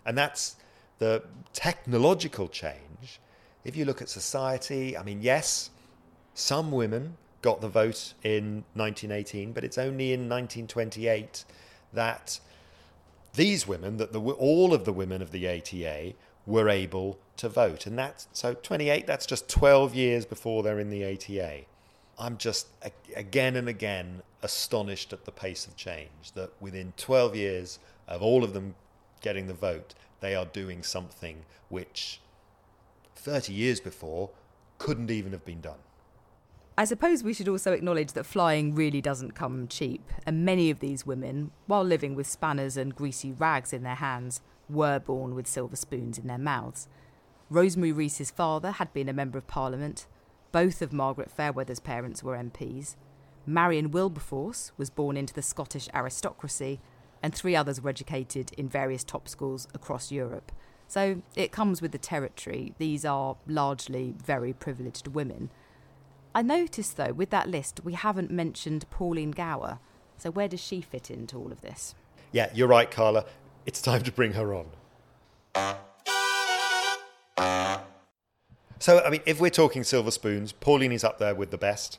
And 0.06 0.18
that's 0.18 0.56
the 0.98 1.24
technological 1.52 2.48
change. 2.48 3.20
If 3.64 3.76
you 3.76 3.84
look 3.84 4.02
at 4.02 4.08
society, 4.08 4.96
I 4.96 5.02
mean, 5.02 5.22
yes, 5.22 5.70
some 6.34 6.70
women 6.70 7.16
got 7.42 7.60
the 7.60 7.68
vote 7.68 8.14
in 8.22 8.64
1918, 8.74 9.52
but 9.52 9.64
it's 9.64 9.78
only 9.78 10.12
in 10.12 10.28
1928 10.28 11.44
that 11.92 12.40
these 13.34 13.66
women, 13.66 13.96
that 13.96 14.12
the, 14.12 14.20
all 14.20 14.72
of 14.72 14.84
the 14.84 14.92
women 14.92 15.22
of 15.22 15.30
the 15.30 15.48
ATA 15.48 16.14
were 16.46 16.68
able 16.68 17.18
to 17.36 17.48
vote. 17.48 17.86
And 17.86 17.98
that's 17.98 18.28
so 18.32 18.54
28, 18.54 19.06
that's 19.06 19.26
just 19.26 19.48
12 19.48 19.94
years 19.94 20.24
before 20.24 20.62
they're 20.62 20.78
in 20.78 20.90
the 20.90 21.04
ATA. 21.04 21.62
I'm 22.18 22.36
just 22.36 22.68
again 23.16 23.56
and 23.56 23.68
again 23.68 24.22
astonished 24.42 25.12
at 25.12 25.24
the 25.24 25.32
pace 25.32 25.66
of 25.66 25.76
change 25.76 26.32
that 26.34 26.50
within 26.60 26.92
12 26.96 27.34
years 27.34 27.78
of 28.06 28.22
all 28.22 28.44
of 28.44 28.52
them 28.52 28.74
getting 29.20 29.48
the 29.48 29.54
vote, 29.54 29.94
they 30.20 30.34
are 30.34 30.44
doing 30.44 30.82
something 30.82 31.44
which 31.68 32.20
30 33.24 33.52
years 33.54 33.80
before 33.80 34.30
couldn't 34.78 35.10
even 35.10 35.32
have 35.32 35.44
been 35.44 35.62
done. 35.62 35.78
I 36.76 36.84
suppose 36.84 37.22
we 37.22 37.32
should 37.32 37.48
also 37.48 37.72
acknowledge 37.72 38.12
that 38.12 38.26
flying 38.26 38.74
really 38.74 39.00
doesn't 39.00 39.34
come 39.36 39.66
cheap, 39.68 40.12
and 40.26 40.44
many 40.44 40.70
of 40.70 40.80
these 40.80 41.06
women, 41.06 41.52
while 41.66 41.84
living 41.84 42.14
with 42.14 42.26
spanners 42.26 42.76
and 42.76 42.94
greasy 42.94 43.32
rags 43.32 43.72
in 43.72 43.82
their 43.82 43.94
hands, 43.94 44.40
were 44.68 44.98
born 44.98 45.34
with 45.34 45.46
silver 45.46 45.76
spoons 45.76 46.18
in 46.18 46.26
their 46.26 46.38
mouths. 46.38 46.88
Rosemary 47.48 47.92
Rees's 47.92 48.30
father 48.30 48.72
had 48.72 48.92
been 48.92 49.08
a 49.08 49.12
Member 49.12 49.38
of 49.38 49.46
Parliament. 49.46 50.06
Both 50.52 50.82
of 50.82 50.92
Margaret 50.92 51.30
Fairweather's 51.30 51.80
parents 51.80 52.22
were 52.22 52.36
MPs. 52.36 52.96
Marion 53.46 53.90
Wilberforce 53.90 54.72
was 54.76 54.90
born 54.90 55.16
into 55.16 55.34
the 55.34 55.42
Scottish 55.42 55.88
aristocracy, 55.94 56.80
and 57.22 57.34
three 57.34 57.54
others 57.56 57.80
were 57.80 57.90
educated 57.90 58.52
in 58.58 58.68
various 58.68 59.04
top 59.04 59.28
schools 59.28 59.68
across 59.74 60.10
Europe. 60.10 60.50
So 60.88 61.22
it 61.34 61.50
comes 61.50 61.82
with 61.82 61.92
the 61.92 61.98
territory. 61.98 62.74
These 62.78 63.04
are 63.04 63.36
largely 63.46 64.14
very 64.24 64.52
privileged 64.52 65.08
women. 65.08 65.50
I 66.34 66.42
noticed, 66.42 66.96
though, 66.96 67.12
with 67.12 67.30
that 67.30 67.48
list, 67.48 67.80
we 67.84 67.94
haven't 67.94 68.30
mentioned 68.30 68.88
Pauline 68.90 69.30
Gower. 69.30 69.78
So 70.18 70.30
where 70.30 70.48
does 70.48 70.60
she 70.60 70.80
fit 70.80 71.10
into 71.10 71.38
all 71.38 71.52
of 71.52 71.60
this? 71.60 71.94
Yeah, 72.32 72.50
you're 72.54 72.68
right, 72.68 72.90
Carla. 72.90 73.24
It's 73.66 73.80
time 73.80 74.02
to 74.02 74.12
bring 74.12 74.32
her 74.32 74.54
on. 74.54 74.66
So, 78.78 79.02
I 79.04 79.10
mean, 79.10 79.22
if 79.24 79.40
we're 79.40 79.50
talking 79.50 79.84
silver 79.84 80.10
spoons, 80.10 80.52
Pauline 80.52 80.92
is 80.92 81.04
up 81.04 81.18
there 81.18 81.34
with 81.34 81.50
the 81.50 81.58
best. 81.58 81.98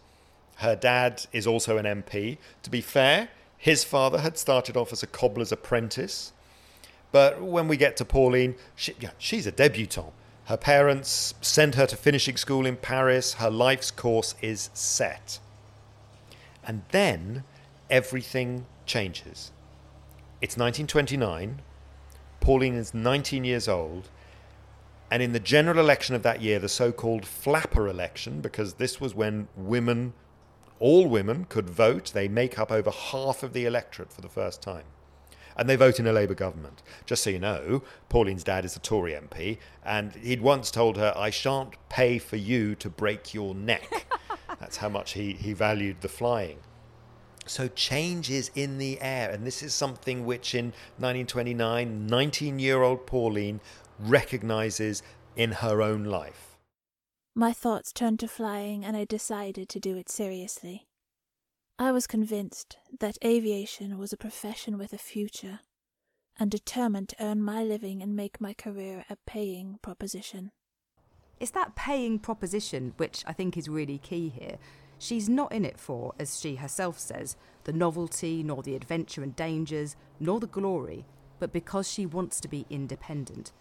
Her 0.57 0.75
dad 0.75 1.25
is 1.31 1.47
also 1.47 1.77
an 1.77 1.85
MP. 1.85 2.37
To 2.63 2.69
be 2.69 2.81
fair, 2.81 3.29
his 3.57 3.83
father 3.83 4.19
had 4.19 4.37
started 4.37 4.77
off 4.77 4.93
as 4.93 5.01
a 5.01 5.07
cobbler's 5.07 5.51
apprentice. 5.51 6.33
But 7.15 7.41
when 7.41 7.69
we 7.69 7.77
get 7.77 7.95
to 7.95 8.03
Pauline, 8.03 8.55
she, 8.75 8.93
yeah, 8.99 9.11
she's 9.17 9.47
a 9.47 9.51
debutante. 9.53 10.11
Her 10.47 10.57
parents 10.57 11.33
send 11.39 11.75
her 11.75 11.85
to 11.85 11.95
finishing 11.95 12.35
school 12.35 12.65
in 12.65 12.75
Paris. 12.75 13.35
Her 13.35 13.49
life's 13.49 13.89
course 13.89 14.35
is 14.41 14.69
set. 14.73 15.39
And 16.65 16.81
then 16.91 17.45
everything 17.89 18.65
changes. 18.85 19.53
It's 20.41 20.57
1929. 20.57 21.61
Pauline 22.41 22.75
is 22.75 22.93
19 22.93 23.45
years 23.45 23.69
old. 23.69 24.09
And 25.09 25.23
in 25.23 25.31
the 25.31 25.39
general 25.39 25.79
election 25.79 26.15
of 26.15 26.23
that 26.23 26.41
year, 26.41 26.59
the 26.59 26.67
so 26.67 26.91
called 26.91 27.25
flapper 27.25 27.87
election, 27.87 28.41
because 28.41 28.73
this 28.73 28.99
was 28.99 29.15
when 29.15 29.47
women, 29.55 30.11
all 30.81 31.07
women, 31.07 31.45
could 31.45 31.69
vote, 31.69 32.11
they 32.13 32.27
make 32.27 32.59
up 32.59 32.73
over 32.73 32.91
half 32.91 33.41
of 33.41 33.53
the 33.53 33.65
electorate 33.65 34.11
for 34.11 34.19
the 34.19 34.27
first 34.27 34.61
time. 34.61 34.83
And 35.57 35.69
they 35.69 35.75
vote 35.75 35.99
in 35.99 36.07
a 36.07 36.13
Labour 36.13 36.33
government. 36.33 36.83
Just 37.05 37.23
so 37.23 37.29
you 37.29 37.39
know, 37.39 37.83
Pauline's 38.09 38.43
dad 38.43 38.65
is 38.65 38.75
a 38.75 38.79
Tory 38.79 39.13
MP, 39.13 39.57
and 39.83 40.13
he'd 40.15 40.41
once 40.41 40.69
told 40.69 40.97
her, 40.97 41.13
I 41.15 41.29
shan't 41.29 41.75
pay 41.89 42.17
for 42.17 42.35
you 42.35 42.75
to 42.75 42.89
break 42.89 43.33
your 43.33 43.55
neck. 43.55 44.05
That's 44.59 44.77
how 44.77 44.89
much 44.89 45.13
he, 45.13 45.33
he 45.33 45.53
valued 45.53 46.01
the 46.01 46.09
flying. 46.09 46.59
So 47.45 47.67
change 47.67 48.31
is 48.31 48.49
in 48.55 48.79
the 48.79 48.99
air, 49.01 49.29
and 49.29 49.45
this 49.45 49.61
is 49.61 49.73
something 49.73 50.25
which 50.25 50.55
in 50.55 50.67
1929, 50.97 52.07
19 52.07 52.59
year 52.59 52.81
old 52.81 53.05
Pauline 53.05 53.61
recognizes 53.99 55.03
in 55.35 55.51
her 55.51 55.81
own 55.81 56.03
life. 56.05 56.57
My 57.35 57.53
thoughts 57.53 57.91
turned 57.91 58.19
to 58.21 58.27
flying, 58.27 58.83
and 58.83 58.95
I 58.97 59.05
decided 59.05 59.69
to 59.69 59.79
do 59.79 59.95
it 59.97 60.09
seriously. 60.09 60.87
I 61.77 61.91
was 61.91 62.07
convinced 62.07 62.77
that 63.01 63.17
aviation 63.23 63.97
was 63.97 64.13
a 64.13 64.17
profession 64.17 64.77
with 64.77 64.93
a 64.93 64.97
future, 64.97 65.59
and 66.39 66.49
determined 66.49 67.09
to 67.09 67.15
earn 67.19 67.41
my 67.41 67.63
living 67.63 68.01
and 68.01 68.15
make 68.15 68.39
my 68.39 68.53
career 68.53 69.03
a 69.09 69.17
paying 69.27 69.79
proposition. 69.81 70.51
It's 71.37 71.51
that 71.51 71.75
paying 71.75 72.19
proposition 72.19 72.93
which 72.95 73.25
I 73.27 73.33
think 73.33 73.57
is 73.57 73.67
really 73.67 73.97
key 73.97 74.29
here. 74.29 74.57
She's 74.97 75.27
not 75.27 75.51
in 75.51 75.65
it 75.65 75.77
for, 75.77 76.13
as 76.17 76.39
she 76.39 76.55
herself 76.55 76.97
says, 76.97 77.35
the 77.65 77.73
novelty, 77.73 78.41
nor 78.41 78.63
the 78.63 78.75
adventure 78.75 79.21
and 79.21 79.35
dangers, 79.35 79.97
nor 80.17 80.39
the 80.39 80.47
glory, 80.47 81.05
but 81.39 81.51
because 81.51 81.91
she 81.91 82.05
wants 82.05 82.39
to 82.39 82.47
be 82.47 82.65
independent. 82.69 83.51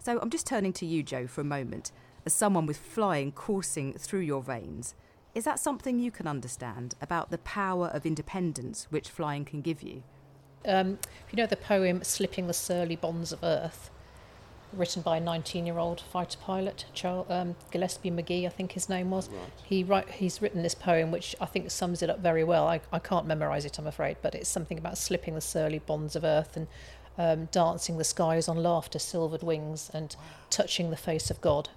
So 0.00 0.18
I'm 0.20 0.30
just 0.30 0.48
turning 0.48 0.72
to 0.74 0.86
you, 0.86 1.04
Jo, 1.04 1.28
for 1.28 1.42
a 1.42 1.44
moment, 1.44 1.92
as 2.26 2.32
someone 2.32 2.66
with 2.66 2.76
flying 2.76 3.30
coursing 3.30 3.92
through 3.92 4.20
your 4.20 4.42
veins. 4.42 4.96
Is 5.34 5.44
that 5.44 5.58
something 5.58 5.98
you 5.98 6.10
can 6.10 6.26
understand 6.26 6.94
about 7.00 7.30
the 7.30 7.38
power 7.38 7.88
of 7.88 8.04
independence 8.04 8.86
which 8.90 9.08
flying 9.08 9.44
can 9.44 9.62
give 9.62 9.82
you? 9.82 10.02
Um, 10.66 10.98
you 11.30 11.36
know 11.36 11.46
the 11.46 11.56
poem 11.56 12.04
Slipping 12.04 12.46
the 12.46 12.54
Surly 12.54 12.96
Bonds 12.96 13.32
of 13.32 13.42
Earth? 13.42 13.90
written 14.72 15.02
by 15.02 15.18
a 15.18 15.20
19 15.20 15.66
year 15.66 15.78
old 15.78 16.00
fighter 16.00 16.38
pilot, 16.38 16.86
Charles, 16.94 17.26
um, 17.30 17.54
Gillespie 17.70 18.10
Magee, 18.10 18.46
I 18.46 18.50
think 18.50 18.72
his 18.72 18.88
name 18.88 19.10
was. 19.10 19.28
Right. 19.28 19.52
He 19.64 19.84
write, 19.84 20.08
He's 20.10 20.40
written 20.40 20.62
this 20.62 20.74
poem, 20.74 21.10
which 21.10 21.36
I 21.40 21.46
think 21.46 21.70
sums 21.70 22.02
it 22.02 22.10
up 22.10 22.20
very 22.20 22.44
well. 22.44 22.66
I, 22.66 22.80
I 22.92 22.98
can't 22.98 23.26
memorise 23.26 23.64
it, 23.64 23.78
I'm 23.78 23.86
afraid, 23.86 24.16
but 24.22 24.34
it's 24.34 24.48
something 24.48 24.78
about 24.78 24.98
slipping 24.98 25.34
the 25.34 25.40
surly 25.40 25.78
bonds 25.78 26.16
of 26.16 26.24
earth 26.24 26.56
and 26.56 26.66
um, 27.18 27.48
dancing 27.52 27.98
the 27.98 28.04
skies 28.04 28.48
on 28.48 28.62
laughter, 28.62 28.98
silvered 28.98 29.42
wings, 29.42 29.90
and 29.92 30.16
touching 30.50 30.90
the 30.90 30.96
face 30.96 31.30
of 31.30 31.40
God. 31.40 31.68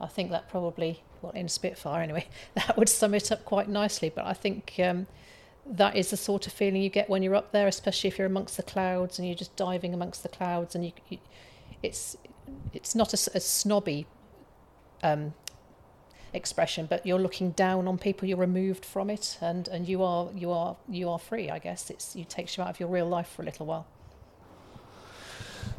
I 0.00 0.06
think 0.06 0.30
that 0.30 0.48
probably, 0.48 1.02
well, 1.22 1.32
in 1.32 1.48
Spitfire 1.48 2.02
anyway, 2.02 2.26
that 2.54 2.76
would 2.76 2.88
sum 2.88 3.14
it 3.14 3.30
up 3.32 3.44
quite 3.44 3.68
nicely. 3.68 4.10
But 4.14 4.26
I 4.26 4.32
think 4.32 4.74
um, 4.82 5.06
that 5.66 5.96
is 5.96 6.10
the 6.10 6.16
sort 6.16 6.46
of 6.46 6.52
feeling 6.52 6.82
you 6.82 6.88
get 6.88 7.08
when 7.08 7.22
you're 7.22 7.34
up 7.34 7.52
there, 7.52 7.66
especially 7.66 8.08
if 8.08 8.18
you're 8.18 8.26
amongst 8.26 8.56
the 8.56 8.62
clouds 8.62 9.18
and 9.18 9.26
you're 9.26 9.36
just 9.36 9.54
diving 9.56 9.92
amongst 9.94 10.22
the 10.22 10.28
clouds 10.28 10.74
and 10.74 10.84
you, 10.84 10.92
you 11.08 11.18
it's 11.82 12.16
it's 12.72 12.94
not 12.94 13.12
a, 13.12 13.30
a 13.34 13.40
snobby 13.40 14.06
um, 15.02 15.34
expression, 16.32 16.86
but 16.86 17.04
you're 17.06 17.18
looking 17.18 17.50
down 17.52 17.88
on 17.88 17.98
people. 17.98 18.28
You're 18.28 18.38
removed 18.38 18.84
from 18.84 19.10
it, 19.10 19.38
and, 19.40 19.68
and 19.68 19.88
you 19.88 20.02
are 20.02 20.28
you 20.34 20.50
are 20.50 20.76
you 20.88 21.08
are 21.08 21.18
free. 21.18 21.50
I 21.50 21.58
guess 21.58 21.90
it's 21.90 22.14
it 22.16 22.28
takes 22.28 22.56
you 22.56 22.62
out 22.62 22.70
of 22.70 22.80
your 22.80 22.88
real 22.88 23.08
life 23.08 23.28
for 23.28 23.42
a 23.42 23.44
little 23.44 23.66
while. 23.66 23.86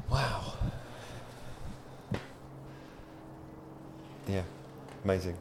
Wow. 0.10 0.54
Yeah, 4.28 4.44
amazing. 5.04 5.38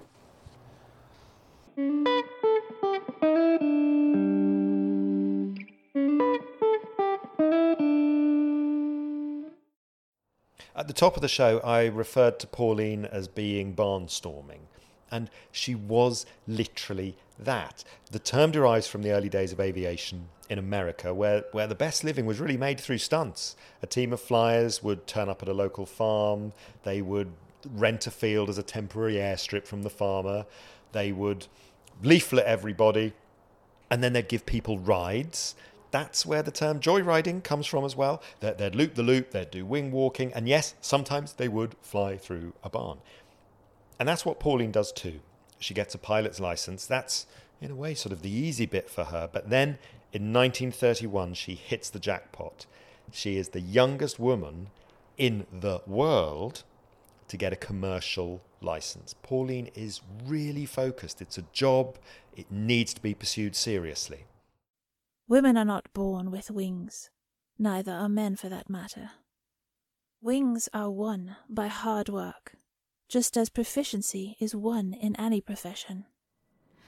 At 10.78 10.86
the 10.86 10.92
top 10.92 11.16
of 11.16 11.22
the 11.22 11.28
show, 11.28 11.58
I 11.60 11.86
referred 11.86 12.38
to 12.38 12.46
Pauline 12.46 13.04
as 13.04 13.26
being 13.26 13.74
barnstorming, 13.74 14.60
and 15.10 15.28
she 15.50 15.74
was 15.74 16.24
literally 16.46 17.16
that. 17.38 17.82
The 18.12 18.20
term 18.20 18.52
derives 18.52 18.86
from 18.86 19.02
the 19.02 19.10
early 19.10 19.28
days 19.28 19.52
of 19.52 19.58
aviation 19.58 20.28
in 20.48 20.58
America, 20.58 21.12
where, 21.12 21.44
where 21.52 21.66
the 21.66 21.74
best 21.74 22.04
living 22.04 22.26
was 22.26 22.38
really 22.38 22.56
made 22.56 22.78
through 22.80 22.98
stunts. 22.98 23.56
A 23.82 23.86
team 23.86 24.12
of 24.12 24.20
flyers 24.20 24.82
would 24.82 25.06
turn 25.06 25.28
up 25.28 25.42
at 25.42 25.48
a 25.48 25.52
local 25.52 25.84
farm, 25.84 26.52
they 26.84 27.02
would 27.02 27.32
rent 27.74 28.06
a 28.06 28.10
field 28.10 28.48
as 28.48 28.58
a 28.58 28.62
temporary 28.62 29.14
airstrip 29.14 29.66
from 29.66 29.82
the 29.82 29.90
farmer, 29.90 30.46
they 30.92 31.12
would 31.12 31.46
leaflet 32.02 32.44
everybody, 32.44 33.12
and 33.90 34.02
then 34.02 34.12
they'd 34.12 34.28
give 34.28 34.46
people 34.46 34.78
rides 34.78 35.54
that's 35.90 36.26
where 36.26 36.42
the 36.42 36.50
term 36.50 36.80
joyriding 36.80 37.42
comes 37.42 37.66
from 37.66 37.84
as 37.84 37.96
well. 37.96 38.22
They'd 38.40 38.74
loop 38.74 38.94
the 38.94 39.02
loop, 39.02 39.30
they'd 39.30 39.50
do 39.50 39.64
wing 39.64 39.90
walking, 39.90 40.32
and 40.34 40.48
yes, 40.48 40.74
sometimes 40.80 41.34
they 41.34 41.48
would 41.48 41.74
fly 41.80 42.16
through 42.16 42.52
a 42.62 42.68
barn. 42.68 42.98
And 43.98 44.08
that's 44.08 44.24
what 44.24 44.40
Pauline 44.40 44.72
does 44.72 44.92
too. 44.92 45.20
She 45.58 45.74
gets 45.74 45.94
a 45.94 45.98
pilot's 45.98 46.40
license. 46.40 46.86
That's, 46.86 47.26
in 47.60 47.70
a 47.70 47.74
way, 47.74 47.94
sort 47.94 48.12
of 48.12 48.22
the 48.22 48.30
easy 48.30 48.66
bit 48.66 48.88
for 48.88 49.04
her. 49.04 49.28
But 49.32 49.50
then 49.50 49.78
in 50.12 50.32
1931, 50.32 51.34
she 51.34 51.54
hits 51.54 51.90
the 51.90 51.98
jackpot. 51.98 52.66
She 53.10 53.36
is 53.36 53.48
the 53.48 53.60
youngest 53.60 54.18
woman 54.18 54.68
in 55.16 55.46
the 55.52 55.80
world 55.86 56.62
to 57.28 57.36
get 57.36 57.52
a 57.52 57.56
commercial 57.56 58.42
license. 58.60 59.14
Pauline 59.22 59.70
is 59.74 60.00
really 60.26 60.66
focused. 60.66 61.20
It's 61.20 61.38
a 61.38 61.44
job, 61.52 61.98
it 62.36 62.50
needs 62.50 62.94
to 62.94 63.00
be 63.00 63.14
pursued 63.14 63.54
seriously. 63.54 64.24
Women 65.28 65.56
are 65.56 65.64
not 65.64 65.92
born 65.92 66.30
with 66.30 66.50
wings, 66.50 67.10
neither 67.58 67.92
are 67.92 68.08
men 68.08 68.36
for 68.36 68.48
that 68.48 68.70
matter. 68.70 69.10
Wings 70.20 70.68
are 70.72 70.90
won 70.90 71.36
by 71.48 71.68
hard 71.68 72.08
work, 72.08 72.54
just 73.08 73.36
as 73.36 73.48
proficiency 73.48 74.36
is 74.40 74.54
won 74.54 74.94
in 74.94 75.14
any 75.16 75.40
profession. 75.40 76.06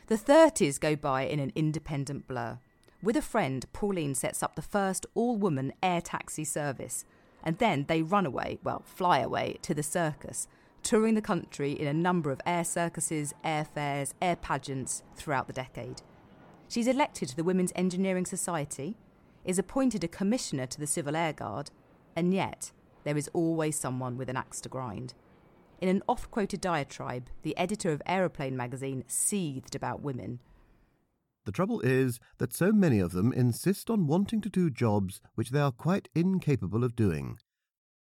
The 0.06 0.16
30s 0.16 0.80
go 0.80 0.96
by 0.96 1.22
in 1.22 1.38
an 1.38 1.52
independent 1.54 2.26
blur. 2.26 2.58
With 3.02 3.16
a 3.16 3.22
friend, 3.22 3.64
Pauline 3.72 4.14
sets 4.14 4.42
up 4.42 4.56
the 4.56 4.62
first 4.62 5.06
all 5.14 5.36
woman 5.36 5.72
air 5.82 6.00
taxi 6.00 6.44
service, 6.44 7.04
and 7.42 7.58
then 7.58 7.86
they 7.88 8.02
run 8.02 8.26
away, 8.26 8.58
well, 8.62 8.82
fly 8.84 9.18
away, 9.18 9.58
to 9.62 9.74
the 9.74 9.82
circus, 9.82 10.48
touring 10.82 11.14
the 11.14 11.22
country 11.22 11.72
in 11.72 11.86
a 11.86 11.92
number 11.92 12.30
of 12.30 12.40
air 12.46 12.64
circuses, 12.64 13.34
air 13.44 13.64
fairs, 13.64 14.14
air 14.20 14.36
pageants 14.36 15.02
throughout 15.16 15.46
the 15.46 15.52
decade. 15.52 16.02
She's 16.68 16.86
elected 16.86 17.28
to 17.28 17.36
the 17.36 17.44
Women's 17.44 17.72
Engineering 17.74 18.26
Society, 18.26 18.96
is 19.44 19.58
appointed 19.58 20.04
a 20.04 20.08
commissioner 20.08 20.66
to 20.66 20.78
the 20.78 20.86
Civil 20.86 21.16
Air 21.16 21.32
Guard, 21.32 21.70
and 22.14 22.34
yet 22.34 22.72
there 23.04 23.16
is 23.16 23.30
always 23.32 23.78
someone 23.78 24.16
with 24.16 24.28
an 24.28 24.36
axe 24.36 24.60
to 24.62 24.68
grind. 24.68 25.14
In 25.80 25.88
an 25.88 26.02
oft 26.06 26.30
quoted 26.30 26.60
diatribe, 26.60 27.28
the 27.42 27.56
editor 27.56 27.90
of 27.90 28.02
Aeroplane 28.04 28.56
magazine 28.56 29.04
seethed 29.06 29.74
about 29.74 30.02
women. 30.02 30.40
The 31.44 31.52
trouble 31.52 31.80
is 31.80 32.20
that 32.38 32.52
so 32.52 32.72
many 32.72 32.98
of 32.98 33.12
them 33.12 33.32
insist 33.32 33.90
on 33.90 34.06
wanting 34.06 34.40
to 34.42 34.48
do 34.48 34.70
jobs 34.70 35.20
which 35.34 35.50
they 35.50 35.60
are 35.60 35.72
quite 35.72 36.08
incapable 36.14 36.84
of 36.84 36.94
doing. 36.94 37.38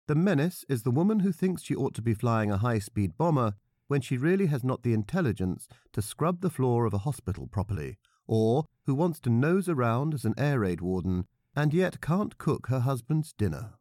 The 0.07 0.15
menace 0.15 0.63
is 0.69 0.83
the 0.83 0.91
woman 0.91 1.19
who 1.19 1.33
thinks 1.33 1.63
she 1.63 1.75
ought 1.75 1.93
to 1.95 2.01
be 2.01 2.13
flying 2.13 2.49
a 2.49 2.57
high 2.57 2.79
speed 2.79 3.17
bomber 3.17 3.55
when 3.87 4.01
she 4.01 4.17
really 4.17 4.47
has 4.47 4.63
not 4.63 4.83
the 4.83 4.93
intelligence 4.93 5.67
to 5.93 6.01
scrub 6.01 6.41
the 6.41 6.49
floor 6.49 6.85
of 6.85 6.93
a 6.93 6.99
hospital 6.99 7.47
properly, 7.47 7.97
or 8.25 8.65
who 8.85 8.95
wants 8.95 9.19
to 9.21 9.29
nose 9.29 9.67
around 9.67 10.13
as 10.13 10.25
an 10.25 10.33
air 10.37 10.59
raid 10.59 10.81
warden 10.81 11.25
and 11.55 11.73
yet 11.73 12.01
can't 12.01 12.37
cook 12.37 12.67
her 12.67 12.81
husband's 12.81 13.33
dinner. 13.33 13.71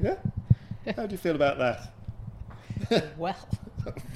Yeah? 0.00 0.16
How 0.96 1.06
do 1.06 1.12
you 1.12 1.18
feel 1.18 1.34
about 1.34 1.58
that? 1.58 1.92
well, 3.18 3.36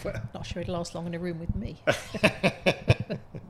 not 0.34 0.46
sure 0.46 0.62
it'd 0.62 0.72
last 0.72 0.94
long 0.94 1.06
in 1.06 1.14
a 1.14 1.18
room 1.18 1.38
with 1.38 1.54
me. 1.54 1.76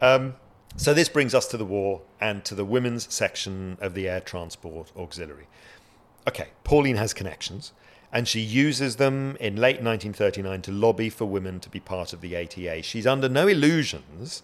Um, 0.00 0.34
so 0.76 0.92
this 0.92 1.08
brings 1.08 1.34
us 1.34 1.46
to 1.48 1.56
the 1.56 1.64
war 1.64 2.02
and 2.20 2.44
to 2.44 2.54
the 2.54 2.64
women's 2.64 3.12
section 3.12 3.78
of 3.80 3.94
the 3.94 4.08
Air 4.08 4.20
Transport 4.20 4.92
Auxiliary. 4.96 5.46
Okay, 6.28 6.48
Pauline 6.64 6.96
has 6.96 7.14
connections, 7.14 7.72
and 8.12 8.28
she 8.28 8.40
uses 8.40 8.96
them 8.96 9.36
in 9.40 9.56
late 9.56 9.76
1939 9.76 10.62
to 10.62 10.72
lobby 10.72 11.08
for 11.08 11.24
women 11.24 11.60
to 11.60 11.70
be 11.70 11.80
part 11.80 12.12
of 12.12 12.20
the 12.20 12.36
ATA. 12.36 12.82
She's 12.82 13.06
under 13.06 13.28
no 13.28 13.46
illusions. 13.46 14.42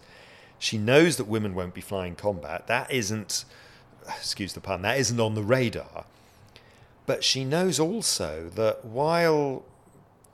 She 0.58 0.78
knows 0.78 1.16
that 1.16 1.24
women 1.24 1.54
won't 1.54 1.74
be 1.74 1.80
flying 1.80 2.14
combat. 2.14 2.66
That 2.66 2.90
isn't, 2.90 3.44
excuse 4.06 4.52
the 4.52 4.60
pun, 4.60 4.82
that 4.82 4.98
isn't 4.98 5.20
on 5.20 5.34
the 5.34 5.42
radar. 5.42 6.06
But 7.04 7.24
she 7.24 7.44
knows 7.44 7.80
also 7.80 8.48
that 8.54 8.84
while 8.84 9.64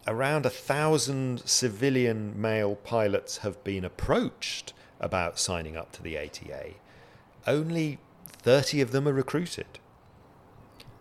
around 0.09 0.47
a 0.47 0.51
thousand 0.51 1.47
civilian 1.47 2.41
male 2.41 2.75
pilots 2.75 3.39
have 3.39 3.63
been 3.63 3.85
approached 3.85 4.73
about 4.99 5.39
signing 5.39 5.77
up 5.77 5.93
to 5.93 6.03
the 6.03 6.19
ATA, 6.19 6.71
only 7.47 7.99
30 8.27 8.81
of 8.81 8.91
them 8.91 9.07
are 9.07 9.13
recruited. 9.13 9.79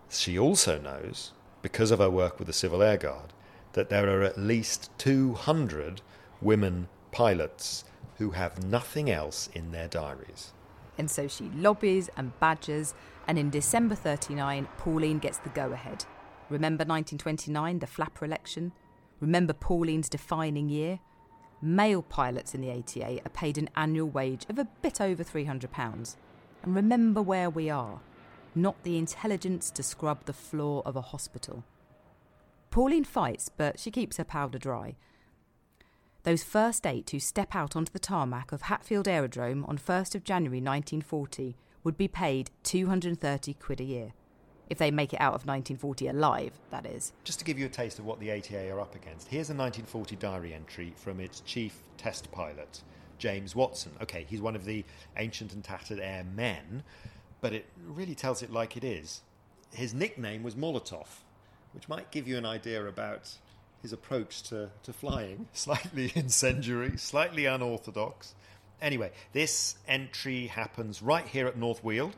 She 0.09 0.37
also 0.37 0.77
knows, 0.77 1.31
because 1.61 1.89
of 1.89 1.99
her 1.99 2.09
work 2.09 2.37
with 2.37 2.47
the 2.47 2.53
Civil 2.53 2.83
Air 2.83 2.97
Guard, 2.97 3.33
that 3.73 3.89
there 3.89 4.09
are 4.09 4.23
at 4.23 4.37
least 4.37 4.91
200 4.97 6.01
women 6.41 6.89
pilots 7.11 7.85
who 8.17 8.31
have 8.31 8.63
nothing 8.63 9.09
else 9.09 9.49
in 9.53 9.71
their 9.71 9.87
diaries. 9.87 10.53
And 10.97 11.09
so 11.09 11.29
she 11.29 11.45
lobbies 11.55 12.09
and 12.17 12.37
badgers, 12.41 12.93
and 13.25 13.39
in 13.39 13.49
December 13.51 13.95
39, 13.95 14.67
Pauline 14.77 15.19
gets 15.19 15.37
the 15.37 15.49
go 15.49 15.71
ahead. 15.71 16.03
Remember 16.49 16.81
1929, 16.83 17.79
the 17.79 17.87
flapper 17.87 18.25
election? 18.25 18.73
Remember 19.19 19.53
Pauline's 19.53 20.09
defining 20.09 20.69
year? 20.69 20.99
Male 21.61 22.03
pilots 22.03 22.53
in 22.53 22.61
the 22.61 22.71
ATA 22.71 23.19
are 23.25 23.29
paid 23.29 23.57
an 23.57 23.69
annual 23.75 24.07
wage 24.07 24.45
of 24.49 24.59
a 24.59 24.67
bit 24.81 25.01
over 25.01 25.23
£300. 25.23 26.15
And 26.63 26.75
remember 26.75 27.21
where 27.21 27.49
we 27.49 27.69
are 27.69 27.99
not 28.57 28.83
the 28.83 28.97
intelligence 28.97 29.69
to 29.71 29.83
scrub 29.83 30.25
the 30.25 30.33
floor 30.33 30.81
of 30.85 30.95
a 30.95 31.01
hospital. 31.01 31.63
Pauline 32.69 33.05
fights, 33.05 33.49
but 33.49 33.79
she 33.79 33.91
keeps 33.91 34.17
her 34.17 34.23
powder 34.23 34.57
dry. 34.57 34.95
Those 36.23 36.43
first 36.43 36.85
eight 36.85 37.09
who 37.11 37.19
step 37.19 37.55
out 37.55 37.75
onto 37.75 37.93
the 37.93 37.99
tarmac 37.99 38.51
of 38.51 38.63
Hatfield 38.63 39.07
Aerodrome 39.07 39.63
on 39.65 39.77
1st 39.77 40.15
of 40.15 40.23
January 40.25 40.59
1940 40.59 41.55
would 41.83 41.97
be 41.97 42.09
paid 42.09 42.51
230 42.63 43.53
quid 43.53 43.79
a 43.79 43.85
year. 43.85 44.13
If 44.69 44.77
they 44.77 44.91
make 44.91 45.13
it 45.13 45.21
out 45.21 45.33
of 45.33 45.45
1940 45.45 46.07
alive, 46.07 46.51
that 46.71 46.85
is. 46.85 47.13
Just 47.23 47.39
to 47.39 47.45
give 47.45 47.57
you 47.57 47.65
a 47.65 47.69
taste 47.69 47.99
of 47.99 48.05
what 48.05 48.19
the 48.19 48.31
ATA 48.31 48.69
are 48.69 48.81
up 48.81 48.95
against, 48.95 49.27
here's 49.29 49.49
a 49.49 49.53
1940 49.53 50.15
diary 50.17 50.53
entry 50.53 50.93
from 50.97 51.19
its 51.19 51.39
chief 51.41 51.83
test 51.97 52.31
pilot, 52.31 52.81
James 53.17 53.55
Watson. 53.55 53.93
Okay, 54.01 54.25
he's 54.29 54.41
one 54.41 54.55
of 54.55 54.65
the 54.65 54.83
ancient 55.15 55.53
and 55.53 55.63
tattered 55.63 55.99
airmen, 55.99 56.83
but 57.39 57.53
it 57.53 57.65
really 57.85 58.15
tells 58.15 58.43
it 58.43 58.51
like 58.51 58.75
it 58.75 58.83
is. 58.83 59.21
His 59.73 59.93
nickname 59.93 60.43
was 60.43 60.55
Molotov, 60.55 61.07
which 61.73 61.87
might 61.87 62.11
give 62.11 62.27
you 62.27 62.37
an 62.37 62.45
idea 62.45 62.85
about 62.85 63.37
his 63.81 63.93
approach 63.93 64.43
to, 64.43 64.69
to 64.83 64.91
flying. 64.91 65.47
Slightly 65.53 66.11
incendiary, 66.15 66.97
slightly 66.97 67.45
unorthodox. 67.45 68.35
Anyway, 68.81 69.11
this 69.33 69.75
entry 69.87 70.47
happens 70.47 71.01
right 71.01 71.25
here 71.25 71.47
at 71.47 71.57
North 71.57 71.83
Weald 71.83 72.15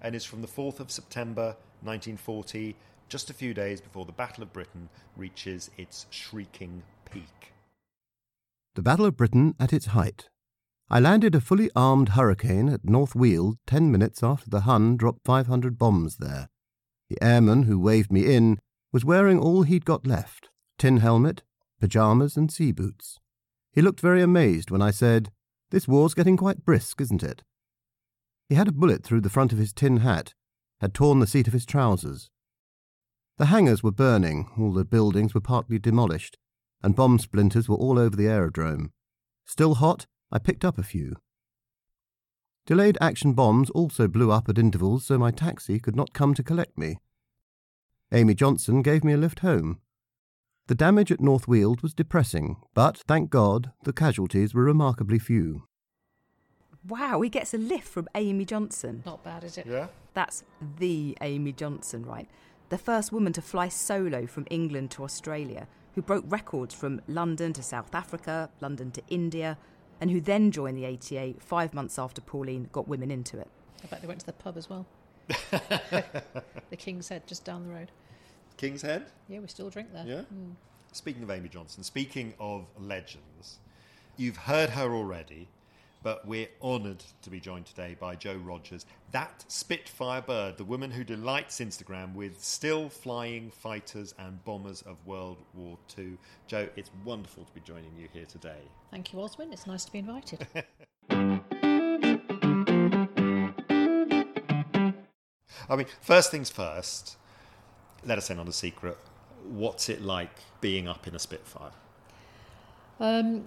and 0.00 0.14
is 0.14 0.24
from 0.24 0.42
the 0.42 0.48
4th 0.48 0.80
of 0.80 0.90
September 0.90 1.56
1940, 1.84 2.74
just 3.08 3.30
a 3.30 3.34
few 3.34 3.52
days 3.52 3.80
before 3.80 4.04
the 4.04 4.12
Battle 4.12 4.42
of 4.42 4.52
Britain 4.52 4.88
reaches 5.16 5.70
its 5.76 6.06
shrieking 6.10 6.82
peak. 7.10 7.52
The 8.74 8.82
Battle 8.82 9.06
of 9.06 9.16
Britain 9.16 9.54
at 9.60 9.72
its 9.72 9.86
height. 9.86 10.28
I 10.88 11.00
landed 11.00 11.34
a 11.34 11.40
fully 11.40 11.70
armed 11.74 12.10
hurricane 12.10 12.68
at 12.68 12.84
North 12.84 13.14
Weald 13.14 13.58
ten 13.66 13.90
minutes 13.90 14.22
after 14.22 14.50
the 14.50 14.60
Hun 14.60 14.96
dropped 14.96 15.24
500 15.24 15.78
bombs 15.78 16.16
there. 16.16 16.48
The 17.08 17.22
airman 17.22 17.64
who 17.64 17.78
waved 17.78 18.12
me 18.12 18.34
in 18.34 18.58
was 18.92 19.04
wearing 19.04 19.38
all 19.38 19.62
he'd 19.62 19.84
got 19.84 20.06
left 20.06 20.50
tin 20.78 20.96
helmet, 20.96 21.42
pyjamas, 21.80 22.36
and 22.36 22.50
sea 22.50 22.72
boots. 22.72 23.18
He 23.72 23.82
looked 23.82 24.00
very 24.00 24.20
amazed 24.20 24.70
when 24.70 24.82
I 24.82 24.90
said, 24.90 25.30
This 25.70 25.86
war's 25.86 26.14
getting 26.14 26.36
quite 26.36 26.64
brisk, 26.64 27.00
isn't 27.00 27.22
it? 27.22 27.42
He 28.48 28.56
had 28.56 28.68
a 28.68 28.72
bullet 28.72 29.04
through 29.04 29.20
the 29.20 29.30
front 29.30 29.52
of 29.52 29.58
his 29.58 29.72
tin 29.72 29.98
hat, 29.98 30.34
had 30.82 30.92
torn 30.92 31.20
the 31.20 31.26
seat 31.26 31.46
of 31.46 31.52
his 31.52 31.64
trousers. 31.64 32.28
The 33.38 33.46
hangars 33.46 33.82
were 33.82 33.92
burning, 33.92 34.50
all 34.58 34.72
the 34.72 34.84
buildings 34.84 35.32
were 35.32 35.40
partly 35.40 35.78
demolished, 35.78 36.36
and 36.82 36.96
bomb 36.96 37.20
splinters 37.20 37.68
were 37.68 37.76
all 37.76 37.98
over 37.98 38.16
the 38.16 38.26
aerodrome. 38.26 38.92
Still 39.46 39.76
hot, 39.76 40.06
I 40.32 40.38
picked 40.38 40.64
up 40.64 40.78
a 40.78 40.82
few. 40.82 41.16
Delayed 42.66 42.98
action 43.00 43.32
bombs 43.32 43.70
also 43.70 44.08
blew 44.08 44.32
up 44.32 44.48
at 44.48 44.58
intervals, 44.58 45.06
so 45.06 45.18
my 45.18 45.30
taxi 45.30 45.78
could 45.78 45.96
not 45.96 46.12
come 46.12 46.34
to 46.34 46.42
collect 46.42 46.76
me. 46.76 46.98
Amy 48.12 48.34
Johnson 48.34 48.82
gave 48.82 49.04
me 49.04 49.12
a 49.12 49.16
lift 49.16 49.38
home. 49.38 49.80
The 50.66 50.74
damage 50.74 51.12
at 51.12 51.20
North 51.20 51.46
Weald 51.46 51.82
was 51.82 51.94
depressing, 51.94 52.56
but 52.74 52.98
thank 52.98 53.30
God 53.30 53.72
the 53.84 53.92
casualties 53.92 54.52
were 54.52 54.64
remarkably 54.64 55.18
few. 55.18 55.62
Wow, 56.86 57.20
he 57.20 57.30
gets 57.30 57.54
a 57.54 57.58
lift 57.58 57.86
from 57.86 58.08
Amy 58.16 58.44
Johnson. 58.44 59.02
Not 59.06 59.22
bad, 59.22 59.44
is 59.44 59.56
it? 59.58 59.66
Yeah? 59.66 59.86
That's 60.14 60.44
the 60.78 61.16
Amy 61.20 61.52
Johnson, 61.52 62.04
right? 62.04 62.28
The 62.68 62.78
first 62.78 63.12
woman 63.12 63.32
to 63.34 63.42
fly 63.42 63.68
solo 63.68 64.26
from 64.26 64.46
England 64.50 64.90
to 64.92 65.04
Australia, 65.04 65.68
who 65.94 66.02
broke 66.02 66.24
records 66.28 66.74
from 66.74 67.02
London 67.06 67.52
to 67.54 67.62
South 67.62 67.94
Africa, 67.94 68.50
London 68.60 68.90
to 68.92 69.02
India, 69.08 69.58
and 70.00 70.10
who 70.10 70.20
then 70.20 70.50
joined 70.50 70.78
the 70.78 70.86
ATA 70.86 71.34
five 71.38 71.74
months 71.74 71.98
after 71.98 72.20
Pauline 72.20 72.68
got 72.72 72.88
women 72.88 73.10
into 73.10 73.38
it. 73.38 73.48
I 73.84 73.86
bet 73.86 74.00
they 74.00 74.08
went 74.08 74.20
to 74.20 74.26
the 74.26 74.32
pub 74.32 74.56
as 74.56 74.68
well. 74.68 74.86
the 75.28 76.76
King's 76.76 77.08
Head, 77.08 77.26
just 77.26 77.44
down 77.44 77.64
the 77.64 77.72
road. 77.72 77.90
King's 78.56 78.82
Head? 78.82 79.06
Yeah, 79.28 79.40
we 79.40 79.48
still 79.48 79.70
drink 79.70 79.92
there. 79.92 80.06
Yeah? 80.06 80.22
Mm. 80.34 80.54
Speaking 80.92 81.22
of 81.22 81.30
Amy 81.30 81.48
Johnson, 81.48 81.82
speaking 81.82 82.34
of 82.38 82.66
legends, 82.78 83.58
you've 84.16 84.36
heard 84.36 84.70
her 84.70 84.92
already, 84.94 85.48
but 86.02 86.26
we're 86.26 86.48
honoured 86.60 87.04
to 87.22 87.30
be 87.30 87.40
joined 87.40 87.66
today 87.66 87.96
by 87.98 88.14
Jo 88.14 88.36
Rogers, 88.36 88.86
that 89.12 89.44
Spitfire 89.48 90.22
bird, 90.22 90.56
the 90.56 90.64
woman 90.64 90.90
who 90.90 91.04
delights 91.04 91.60
Instagram 91.60 92.14
with 92.14 92.42
still 92.42 92.88
flying 92.88 93.50
fighters 93.50 94.14
and 94.18 94.44
bombers 94.44 94.82
of 94.82 94.96
World 95.06 95.38
War 95.54 95.78
II. 95.98 96.18
Jo, 96.46 96.68
it's 96.76 96.90
wonderful 97.04 97.44
to 97.44 97.52
be 97.52 97.60
joining 97.60 97.96
you 97.96 98.08
here 98.12 98.26
today. 98.26 98.60
Thank 98.90 99.12
you, 99.12 99.18
Oswin. 99.18 99.52
It's 99.52 99.66
nice 99.66 99.84
to 99.84 99.92
be 99.92 99.98
invited. 100.00 100.46
I 105.68 105.76
mean, 105.76 105.86
first 106.00 106.30
things 106.30 106.50
first, 106.50 107.16
let 108.04 108.18
us 108.18 108.30
in 108.30 108.38
on 108.38 108.48
a 108.48 108.52
secret. 108.52 108.98
What's 109.44 109.88
it 109.88 110.02
like 110.02 110.30
being 110.60 110.88
up 110.88 111.06
in 111.06 111.14
a 111.14 111.18
Spitfire? 111.18 111.70
Um, 113.00 113.44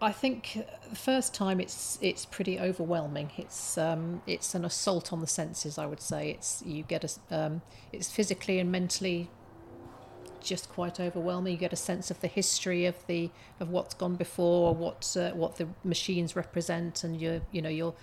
I 0.00 0.12
think 0.12 0.64
the 0.90 0.96
first 0.96 1.34
time 1.34 1.60
it's 1.60 1.98
it's 2.02 2.26
pretty 2.26 2.58
overwhelming. 2.58 3.30
It's 3.36 3.78
um, 3.78 4.22
it's 4.26 4.54
an 4.54 4.64
assault 4.64 5.12
on 5.12 5.20
the 5.20 5.26
senses. 5.26 5.78
I 5.78 5.86
would 5.86 6.00
say 6.00 6.30
it's 6.30 6.62
you 6.66 6.82
get 6.82 7.04
a 7.04 7.34
um, 7.34 7.62
it's 7.92 8.10
physically 8.10 8.58
and 8.58 8.70
mentally 8.70 9.30
just 10.44 10.68
quite 10.68 11.00
overwhelming. 11.00 11.52
You 11.52 11.58
get 11.58 11.72
a 11.72 11.76
sense 11.76 12.10
of 12.10 12.20
the 12.20 12.28
history 12.28 12.86
of 12.86 12.94
the 13.06 13.30
of 13.60 13.70
what's 13.70 13.94
gone 13.94 14.16
before, 14.16 14.74
what 14.74 15.16
uh, 15.18 15.30
what 15.30 15.56
the 15.56 15.68
machines 15.82 16.36
represent, 16.36 17.02
and 17.04 17.20
your 17.20 17.40
you 17.50 17.62
know 17.62 17.70
your 17.70 17.94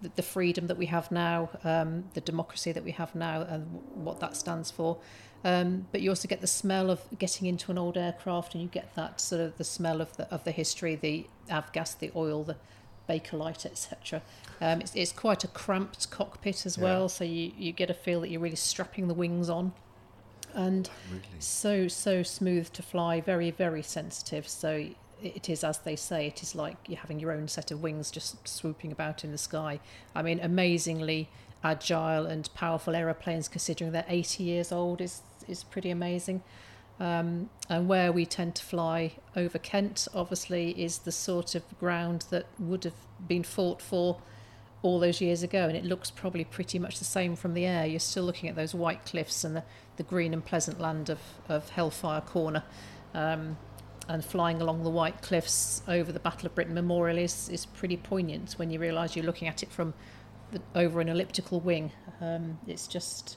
the, 0.00 0.10
the 0.16 0.22
freedom 0.22 0.66
that 0.66 0.78
we 0.78 0.86
have 0.86 1.10
now, 1.12 1.50
um, 1.62 2.04
the 2.14 2.20
democracy 2.20 2.72
that 2.72 2.84
we 2.84 2.92
have 2.92 3.14
now, 3.14 3.42
and 3.42 3.66
what 3.94 4.20
that 4.20 4.36
stands 4.36 4.70
for. 4.70 4.98
Um, 5.42 5.86
but 5.90 6.02
you 6.02 6.10
also 6.10 6.28
get 6.28 6.40
the 6.42 6.46
smell 6.46 6.90
of 6.90 7.00
getting 7.18 7.46
into 7.46 7.70
an 7.70 7.78
old 7.78 7.96
aircraft, 7.96 8.54
and 8.54 8.62
you 8.62 8.68
get 8.68 8.94
that 8.96 9.20
sort 9.20 9.40
of 9.40 9.56
the 9.58 9.64
smell 9.64 10.00
of 10.00 10.16
the 10.16 10.24
of 10.32 10.44
the 10.44 10.52
history, 10.52 10.96
the 10.96 11.26
avgas, 11.50 11.98
the 11.98 12.10
oil, 12.16 12.44
the 12.44 12.56
Bakelite, 13.08 13.66
etc. 13.66 14.22
Um, 14.60 14.80
it's, 14.80 14.94
it's 14.94 15.12
quite 15.12 15.42
a 15.44 15.48
cramped 15.48 16.10
cockpit 16.10 16.64
as 16.66 16.76
Yeah. 16.76 16.84
well, 16.84 17.08
so 17.08 17.24
you, 17.24 17.52
you 17.58 17.72
get 17.72 17.90
a 17.90 17.94
feel 17.94 18.20
that 18.20 18.30
you're 18.30 18.40
really 18.40 18.56
strapping 18.56 19.08
the 19.08 19.14
wings 19.14 19.50
on. 19.50 19.72
And 20.54 20.90
so, 21.38 21.88
so 21.88 22.22
smooth 22.22 22.70
to 22.72 22.82
fly, 22.82 23.20
very, 23.20 23.50
very 23.50 23.82
sensitive. 23.82 24.48
So 24.48 24.88
it 25.22 25.48
is, 25.48 25.62
as 25.64 25.78
they 25.78 25.96
say, 25.96 26.26
it 26.26 26.42
is 26.42 26.54
like 26.54 26.76
you're 26.88 26.98
having 26.98 27.20
your 27.20 27.32
own 27.32 27.46
set 27.48 27.70
of 27.70 27.82
wings 27.82 28.10
just 28.10 28.46
swooping 28.48 28.90
about 28.92 29.22
in 29.24 29.32
the 29.32 29.38
sky. 29.38 29.80
I 30.14 30.22
mean, 30.22 30.40
amazingly 30.40 31.28
agile 31.62 32.26
and 32.26 32.52
powerful 32.54 32.94
aeroplanes, 32.96 33.48
considering 33.48 33.92
they're 33.92 34.04
80 34.08 34.42
years 34.42 34.72
old, 34.72 35.00
is, 35.00 35.22
is 35.46 35.62
pretty 35.62 35.90
amazing. 35.90 36.42
Um, 37.00 37.48
and 37.70 37.88
where 37.88 38.12
we 38.12 38.26
tend 38.26 38.54
to 38.56 38.64
fly 38.64 39.14
over 39.34 39.58
Kent, 39.58 40.06
obviously, 40.14 40.72
is 40.72 40.98
the 40.98 41.12
sort 41.12 41.54
of 41.54 41.62
ground 41.78 42.26
that 42.30 42.44
would 42.58 42.84
have 42.84 42.94
been 43.26 43.42
fought 43.42 43.80
for 43.80 44.20
all 44.82 45.00
those 45.00 45.20
years 45.20 45.42
ago, 45.42 45.66
and 45.66 45.76
it 45.76 45.84
looks 45.84 46.10
probably 46.10 46.44
pretty 46.44 46.78
much 46.78 46.98
the 46.98 47.04
same 47.04 47.36
from 47.36 47.54
the 47.54 47.64
air. 47.64 47.86
You're 47.86 48.00
still 48.00 48.24
looking 48.24 48.50
at 48.50 48.56
those 48.56 48.74
white 48.74 49.04
cliffs 49.06 49.44
and 49.44 49.56
the, 49.56 49.64
the 49.96 50.02
green 50.02 50.34
and 50.34 50.44
pleasant 50.44 50.78
land 50.78 51.08
of, 51.08 51.20
of 51.48 51.70
Hellfire 51.70 52.20
Corner. 52.20 52.62
Um, 53.14 53.56
and 54.08 54.24
flying 54.24 54.60
along 54.60 54.82
the 54.82 54.90
white 54.90 55.22
cliffs 55.22 55.82
over 55.86 56.10
the 56.10 56.18
Battle 56.18 56.46
of 56.46 56.54
Britain 56.54 56.74
Memorial 56.74 57.16
is, 57.16 57.48
is 57.48 57.64
pretty 57.64 57.96
poignant 57.96 58.54
when 58.54 58.70
you 58.70 58.80
realise 58.80 59.14
you're 59.14 59.24
looking 59.24 59.46
at 59.46 59.62
it 59.62 59.70
from 59.70 59.94
the, 60.50 60.60
over 60.74 61.00
an 61.00 61.08
elliptical 61.08 61.60
wing. 61.60 61.92
Um, 62.20 62.58
it's 62.66 62.88
just 62.88 63.36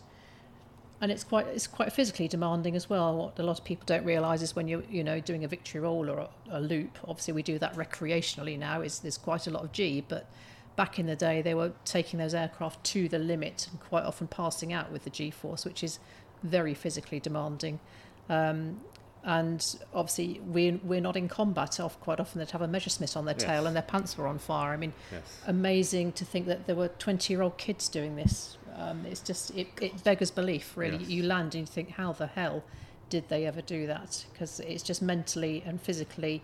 and 1.03 1.11
it's 1.11 1.25
quite 1.25 1.45
it's 1.47 1.67
quite 1.67 1.91
physically 1.91 2.29
demanding 2.29 2.77
as 2.77 2.89
well. 2.89 3.17
What 3.17 3.37
a 3.37 3.43
lot 3.43 3.59
of 3.59 3.65
people 3.65 3.83
don't 3.85 4.05
realise 4.05 4.41
is 4.41 4.55
when 4.55 4.69
you're 4.69 4.83
you 4.89 5.03
know 5.03 5.19
doing 5.19 5.43
a 5.43 5.49
victory 5.49 5.81
roll 5.81 6.09
or 6.09 6.17
a, 6.19 6.29
a 6.49 6.61
loop. 6.61 6.97
Obviously, 7.05 7.33
we 7.33 7.43
do 7.43 7.59
that 7.59 7.75
recreationally 7.75 8.57
now. 8.57 8.79
Is 8.79 8.99
there's 8.99 9.17
quite 9.17 9.45
a 9.45 9.49
lot 9.49 9.65
of 9.65 9.73
G, 9.73 10.01
but 10.07 10.29
back 10.77 10.99
in 10.99 11.05
the 11.05 11.17
day 11.17 11.41
they 11.41 11.53
were 11.55 11.73
taking 11.83 12.19
those 12.19 12.33
aircraft 12.33 12.85
to 12.85 13.09
the 13.09 13.19
limit 13.19 13.67
and 13.69 13.81
quite 13.81 14.05
often 14.05 14.27
passing 14.27 14.71
out 14.71 14.93
with 14.93 15.03
the 15.03 15.09
G 15.09 15.29
force, 15.29 15.65
which 15.65 15.83
is 15.83 15.99
very 16.41 16.73
physically 16.73 17.19
demanding. 17.19 17.81
Um, 18.29 18.79
and 19.25 19.75
obviously, 19.93 20.39
we're, 20.45 20.79
we're 20.83 21.01
not 21.01 21.17
in 21.17 21.27
combat. 21.27 21.81
Off 21.81 21.99
quite 21.99 22.21
often, 22.21 22.39
they'd 22.39 22.51
have 22.51 22.61
a 22.61 22.67
Messerschmitt 22.67 23.15
on 23.17 23.25
their 23.25 23.35
Yes. 23.35 23.43
tail 23.43 23.67
and 23.67 23.75
their 23.75 23.83
pants 23.83 24.17
were 24.17 24.27
on 24.27 24.37
fire. 24.37 24.73
I 24.73 24.77
mean, 24.77 24.93
Yes. 25.11 25.21
amazing 25.47 26.13
to 26.13 26.25
think 26.25 26.45
that 26.47 26.65
there 26.65 26.75
were 26.75 26.89
20 26.89 27.33
year 27.33 27.41
old 27.41 27.57
kids 27.57 27.87
doing 27.89 28.15
this. 28.17 28.57
Um, 28.75 29.05
it's 29.05 29.21
just, 29.21 29.51
it, 29.57 29.67
it 29.81 30.03
beggars 30.03 30.31
belief, 30.31 30.75
really. 30.75 30.97
Yes. 30.97 31.09
You 31.09 31.23
land 31.23 31.55
and 31.55 31.61
you 31.67 31.71
think, 31.73 31.91
how 31.91 32.13
the 32.13 32.27
hell 32.27 32.63
did 33.09 33.29
they 33.29 33.45
ever 33.45 33.61
do 33.61 33.85
that? 33.87 34.25
Because 34.31 34.59
it's 34.61 34.83
just 34.83 35.01
mentally 35.01 35.63
and 35.65 35.81
physically 35.81 36.41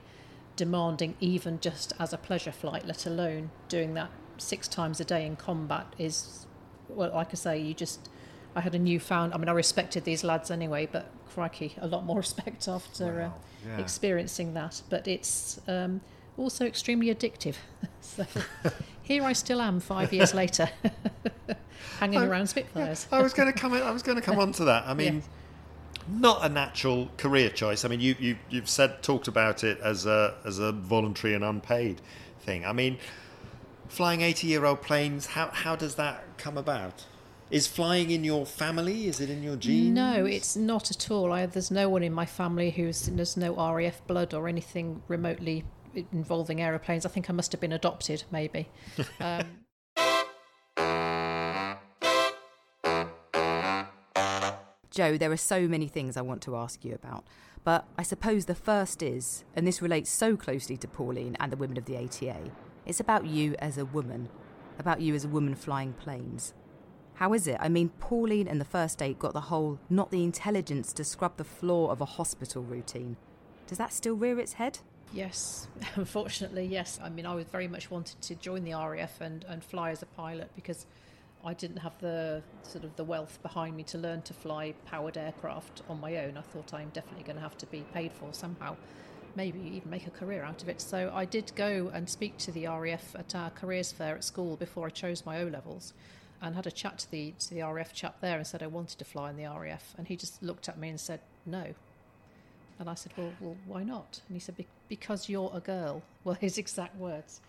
demanding, 0.56 1.16
even 1.20 1.60
just 1.60 1.94
as 2.00 2.14
a 2.14 2.18
pleasure 2.18 2.52
flight, 2.52 2.86
let 2.86 3.06
alone 3.06 3.50
doing 3.70 3.94
that 3.96 4.12
six 4.38 4.68
times 4.68 5.00
a 5.00 5.06
day 5.06 5.26
in 5.26 5.36
combat 5.36 5.88
is, 5.98 6.46
well, 6.88 7.12
like 7.14 7.30
I 7.32 7.36
say, 7.36 7.60
you 7.60 7.74
just. 7.74 8.10
I 8.56 8.62
had 8.62 8.74
a 8.74 8.80
newfound. 8.80 9.34
I 9.34 9.38
mean, 9.38 9.48
I 9.48 9.52
respected 9.52 10.06
these 10.06 10.24
lads 10.24 10.50
anyway, 10.50 10.88
but 10.92 11.12
crikey, 11.30 11.76
a 11.80 11.88
lot 11.88 12.04
more 12.04 12.18
respect 12.26 12.68
after 12.68 13.06
Wow, 13.06 13.26
uh, 13.26 13.70
yeah. 13.70 13.78
experiencing 13.78 14.56
that. 14.56 14.82
But 14.90 15.08
it's 15.08 15.62
um, 15.68 16.02
also 16.40 16.66
extremely 16.66 17.14
addictive. 17.14 17.56
so 18.02 18.26
here 19.04 19.24
I 19.24 19.34
still 19.34 19.62
am, 19.62 19.80
five 19.80 20.14
years 20.14 20.34
later, 20.34 20.70
hanging 22.00 22.20
I'm- 22.20 22.30
around 22.30 22.48
Spitfires. 22.48 23.08
I 23.12 23.22
was 23.22 23.34
going 23.34 23.52
to 23.52 23.58
come. 23.58 23.74
In, 23.74 23.84
I 23.84 23.92
was 23.92 24.04
going 24.04 24.18
to 24.18 24.24
come 24.24 24.40
on 24.40 24.52
to 24.54 24.66
that. 24.66 24.88
I 24.88 24.94
mean, 24.94 25.24
not 26.10 26.44
a 26.44 26.50
natural 26.50 27.10
career 27.18 27.50
choice. 27.50 27.86
I 27.86 27.88
mean, 27.90 28.00
you, 28.00 28.16
you 28.20 28.38
you've 28.50 28.70
said 28.70 29.04
talked 29.04 29.28
about 29.28 29.64
it 29.64 29.80
as 29.82 30.06
a 30.06 30.36
as 30.46 30.60
a 30.60 30.72
voluntary 30.72 31.34
and 31.34 31.44
unpaid 31.44 32.02
thing. 32.42 32.66
I 32.66 32.74
mean, 32.74 32.98
flying 33.88 34.22
eighty 34.22 34.48
year 34.48 34.66
old 34.66 34.82
planes. 34.82 35.28
How 35.28 35.48
how 35.48 35.76
does 35.76 35.96
that 35.96 36.24
come 36.38 36.58
about? 36.58 37.06
Is 37.52 37.66
flying 37.66 38.12
in 38.12 38.24
your 38.24 38.46
family? 38.46 39.08
Is 39.08 39.20
it 39.20 39.28
in 39.28 39.42
your 39.42 39.56
genes? 39.56 39.96
No, 39.96 40.24
it's 40.24 40.56
not 40.56 40.92
at 40.92 41.10
all. 41.10 41.34
I, 41.34 41.48
there's 41.48 41.72
no 41.72 41.90
one 41.90 42.04
in 42.04 42.14
my 42.14 42.28
family 42.28 42.70
who's 42.70 43.08
there's 43.08 43.36
no 43.36 43.56
RAF 43.56 44.06
blood 44.06 44.36
or 44.36 44.48
anything 44.48 45.02
remotely 45.08 45.64
involving 46.12 46.62
aeroplanes. 46.62 47.06
I 47.06 47.10
think 47.10 47.30
I 47.30 47.34
must 47.34 47.52
have 47.52 47.62
been 47.62 47.74
adopted, 47.74 48.24
maybe. 48.32 48.70
Um, 49.20 49.46
Jo, 54.92 55.18
there 55.18 55.32
are 55.32 55.38
so 55.38 55.68
many 55.68 55.88
things 55.88 56.18
I 56.18 56.22
want 56.22 56.42
to 56.42 56.56
ask 56.56 56.84
you 56.84 56.94
about, 56.94 57.24
but 57.64 57.86
I 57.98 58.04
suppose 58.04 58.46
the 58.46 58.56
first 58.56 59.04
is, 59.04 59.44
and 59.56 59.66
this 59.66 59.82
relates 59.82 60.10
so 60.10 60.36
closely 60.36 60.78
to 60.78 60.88
Pauline 60.88 61.38
and 61.40 61.52
the 61.52 61.58
women 61.58 61.78
of 61.78 61.86
the 61.86 61.96
ATA, 61.96 62.52
it's 62.86 63.00
about 63.00 63.26
you 63.26 63.56
as 63.60 63.78
a 63.78 63.86
woman, 63.86 64.30
about 64.80 65.00
you 65.00 65.14
as 65.14 65.24
a 65.24 65.30
woman 65.30 65.54
flying 65.54 65.94
planes. 65.94 66.54
How 67.14 67.34
is 67.34 67.48
it? 67.48 67.58
I 67.60 67.70
mean, 67.70 67.90
Pauline 68.00 68.48
and 68.48 68.60
the 68.60 68.66
first 68.66 68.98
date 68.98 69.20
got 69.20 69.34
the 69.34 69.42
whole 69.42 69.80
not 69.90 70.10
the 70.10 70.24
intelligence 70.24 70.92
to 70.94 71.04
scrub 71.04 71.38
the 71.38 71.44
floor 71.44 71.92
of 71.92 72.02
a 72.02 72.06
hospital 72.06 72.64
routine. 72.64 73.16
Does 73.68 73.78
that 73.78 73.94
still 73.94 74.16
rear 74.16 74.40
its 74.40 74.54
head? 74.54 74.80
Yes, 75.12 75.68
unfortunately, 75.96 76.66
yes. 76.66 77.00
I 77.02 77.10
mean, 77.10 77.26
I 77.26 77.34
was 77.34 77.46
very 77.46 77.68
much 77.68 77.90
wanted 77.90 78.22
to 78.22 78.36
join 78.36 78.64
the 78.64 78.74
RAF 78.74 79.22
and, 79.22 79.44
and 79.48 79.64
fly 79.64 79.92
as 79.92 80.02
a 80.02 80.06
pilot 80.06 80.52
because 80.56 80.86
I 81.44 81.54
didn't 81.54 81.78
have 81.78 81.98
the 82.00 82.44
sort 82.64 82.84
of 82.84 82.96
the 82.96 83.04
wealth 83.04 83.40
behind 83.42 83.76
me 83.76 83.84
to 83.84 83.98
learn 83.98 84.22
to 84.24 84.34
fly 84.34 84.74
powered 84.86 85.18
aircraft 85.18 85.82
on 85.90 86.00
my 86.00 86.18
own. 86.18 86.38
I 86.38 86.42
thought 86.42 86.74
I'm 86.74 86.90
definitely 86.90 87.24
going 87.24 87.38
to 87.38 87.42
have 87.42 87.58
to 87.60 87.66
be 87.66 87.86
paid 87.94 88.12
for 88.12 88.34
somehow, 88.34 88.76
maybe 89.36 89.60
even 89.60 89.90
make 89.90 90.06
a 90.06 90.12
career 90.12 90.44
out 90.44 90.62
of 90.62 90.70
it. 90.70 90.82
So 90.82 91.12
I 91.14 91.26
did 91.26 91.54
go 91.56 91.90
and 91.94 92.10
speak 92.10 92.38
to 92.40 92.52
the 92.52 92.68
RAF 92.68 93.16
at 93.16 93.34
our 93.36 93.50
careers 93.52 93.92
fair 93.92 94.16
at 94.16 94.24
school 94.24 94.58
before 94.58 94.88
I 94.88 94.90
chose 94.90 95.26
my 95.26 95.42
O 95.42 95.48
levels. 95.48 95.94
And 96.42 96.56
had 96.56 96.68
a 96.68 96.72
chat 96.72 97.00
to 97.00 97.12
the 97.12 97.34
to 97.40 97.54
the 97.54 97.64
RAF 97.64 97.92
chap 97.94 98.22
there 98.22 98.38
and 98.38 98.48
said 98.48 98.64
I 98.64 98.68
wanted 98.68 98.98
to 99.00 99.04
fly 99.04 99.30
in 99.30 99.36
the 99.36 99.44
RAF, 99.44 99.94
and 99.98 100.08
he 100.08 100.16
just 100.16 100.42
looked 100.42 100.70
at 100.70 100.80
me 100.80 100.88
and 100.88 100.98
said 100.98 101.20
no. 101.46 101.74
And 102.80 102.90
I 102.90 102.94
said, 102.96 103.12
well, 103.18 103.32
well 103.42 103.58
why 103.68 103.84
not? 103.84 104.22
And 104.28 104.36
he 104.36 104.40
said, 104.40 104.56
"Be- 104.56 104.68
because 104.88 105.28
you're 105.30 105.52
a 105.54 105.60
girl. 105.60 106.02
Well, 106.26 106.36
his 106.36 106.58
exact 106.58 106.96
words. 106.98 107.40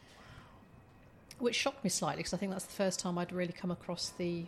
Which 1.39 1.57
shocked 1.57 1.83
me 1.83 1.91
slightly 1.91 2.19
because 2.21 2.35
I 2.35 2.37
think 2.37 2.53
that's 2.53 2.65
the 2.67 2.73
first 2.73 3.01
time 3.01 3.19
I'd 3.19 3.33
really 3.33 3.53
come 3.53 3.71
across 3.71 4.11
the 4.11 4.45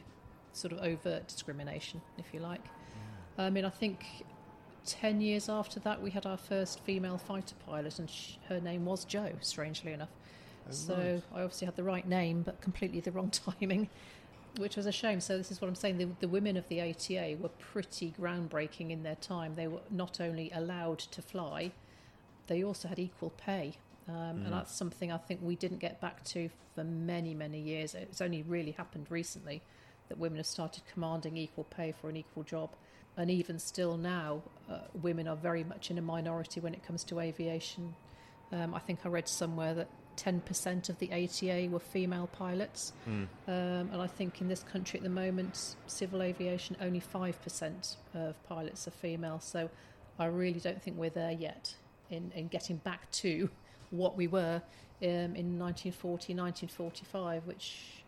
sort 0.53 0.73
of 0.73 0.79
overt 0.81 1.27
discrimination, 1.27 2.01
if 2.18 2.27
you 2.33 2.40
like. 2.40 2.62
I 3.37 3.51
mean, 3.51 3.64
I 3.64 3.71
think 3.71 4.05
10 4.87 5.21
years 5.21 5.49
after 5.49 5.81
that, 5.81 6.03
we 6.03 6.11
had 6.11 6.27
our 6.27 6.37
first 6.37 6.81
female 6.81 7.18
fighter 7.18 7.55
pilot, 7.66 7.99
and 7.99 8.09
sh- 8.11 8.35
her 8.49 8.61
name 8.61 8.85
was 8.85 9.05
Jo, 9.05 9.33
strangely 9.40 9.92
enough. 9.92 10.11
Oh, 10.68 10.73
so 10.73 11.23
I 11.35 11.42
obviously 11.42 11.64
had 11.66 11.77
the 11.77 11.83
right 11.83 12.07
name, 12.07 12.42
but 12.42 12.61
completely 12.61 13.01
the 13.01 13.11
wrong 13.11 13.31
timing, 13.61 13.88
which 14.58 14.76
was 14.76 14.86
a 14.86 14.92
shame. 14.92 15.20
So, 15.20 15.36
this 15.38 15.50
is 15.50 15.60
what 15.60 15.68
I'm 15.68 15.74
saying 15.74 15.98
the, 15.98 16.08
the 16.20 16.28
women 16.28 16.56
of 16.56 16.68
the 16.68 16.80
ATA 16.80 17.36
were 17.40 17.48
pretty 17.48 18.14
groundbreaking 18.18 18.90
in 18.90 19.02
their 19.02 19.16
time. 19.16 19.54
They 19.54 19.68
were 19.68 19.80
not 19.90 20.20
only 20.20 20.50
allowed 20.54 20.98
to 20.98 21.22
fly, 21.22 21.72
they 22.46 22.62
also 22.62 22.88
had 22.88 22.98
equal 22.98 23.30
pay. 23.30 23.74
Um, 24.08 24.44
And 24.44 24.52
that's 24.52 24.74
something 24.74 25.12
I 25.12 25.16
think 25.18 25.40
we 25.42 25.56
didn't 25.56 25.78
get 25.78 26.00
back 26.00 26.24
to 26.24 26.50
for 26.74 26.84
many, 26.84 27.34
many 27.34 27.60
years. 27.60 27.94
It's 27.94 28.20
only 28.20 28.42
really 28.42 28.72
happened 28.72 29.06
recently 29.10 29.62
that 30.08 30.18
women 30.18 30.38
have 30.38 30.46
started 30.46 30.82
commanding 30.92 31.36
equal 31.36 31.64
pay 31.64 31.92
for 31.92 32.10
an 32.10 32.16
equal 32.16 32.42
job. 32.42 32.70
And 33.16 33.30
even 33.30 33.58
still 33.58 33.96
now, 33.96 34.42
uh, 34.70 34.78
women 35.02 35.28
are 35.28 35.36
very 35.36 35.64
much 35.64 35.90
in 35.90 35.98
a 35.98 36.02
minority 36.02 36.60
when 36.60 36.74
it 36.74 36.82
comes 36.84 37.04
to 37.04 37.20
aviation. 37.20 37.94
Um, 38.50 38.74
I 38.74 38.78
think 38.80 39.00
I 39.04 39.08
read 39.08 39.28
somewhere 39.28 39.74
that 39.74 39.88
10% 40.16 40.88
of 40.88 40.98
the 40.98 41.11
ATA 41.12 41.68
were 41.70 41.79
female 41.79 42.29
pilots. 42.29 42.92
Um, 43.48 43.90
and 43.92 44.01
I 44.01 44.07
think 44.07 44.40
in 44.40 44.48
this 44.48 44.62
country 44.62 44.98
at 44.98 45.03
the 45.03 45.11
moment, 45.11 45.77
civil 45.87 46.22
aviation, 46.22 46.77
only 46.81 47.01
5% 47.01 47.96
of 48.14 48.42
pilots 48.48 48.87
are 48.88 48.92
female. 48.92 49.40
So 49.40 49.70
I 50.18 50.27
really 50.27 50.61
don't 50.61 50.83
think 50.83 50.98
we're 50.98 51.11
there 51.11 51.33
yet 51.33 51.75
in, 52.11 52.33
in 52.35 52.48
getting 52.48 52.77
back 52.77 53.11
to 53.12 53.48
what 53.90 54.16
we 54.16 54.27
were 54.27 54.62
um, 55.03 55.09
in 55.35 55.59
1940, 55.59 56.35
1945, 56.35 57.46
which 57.46 58.05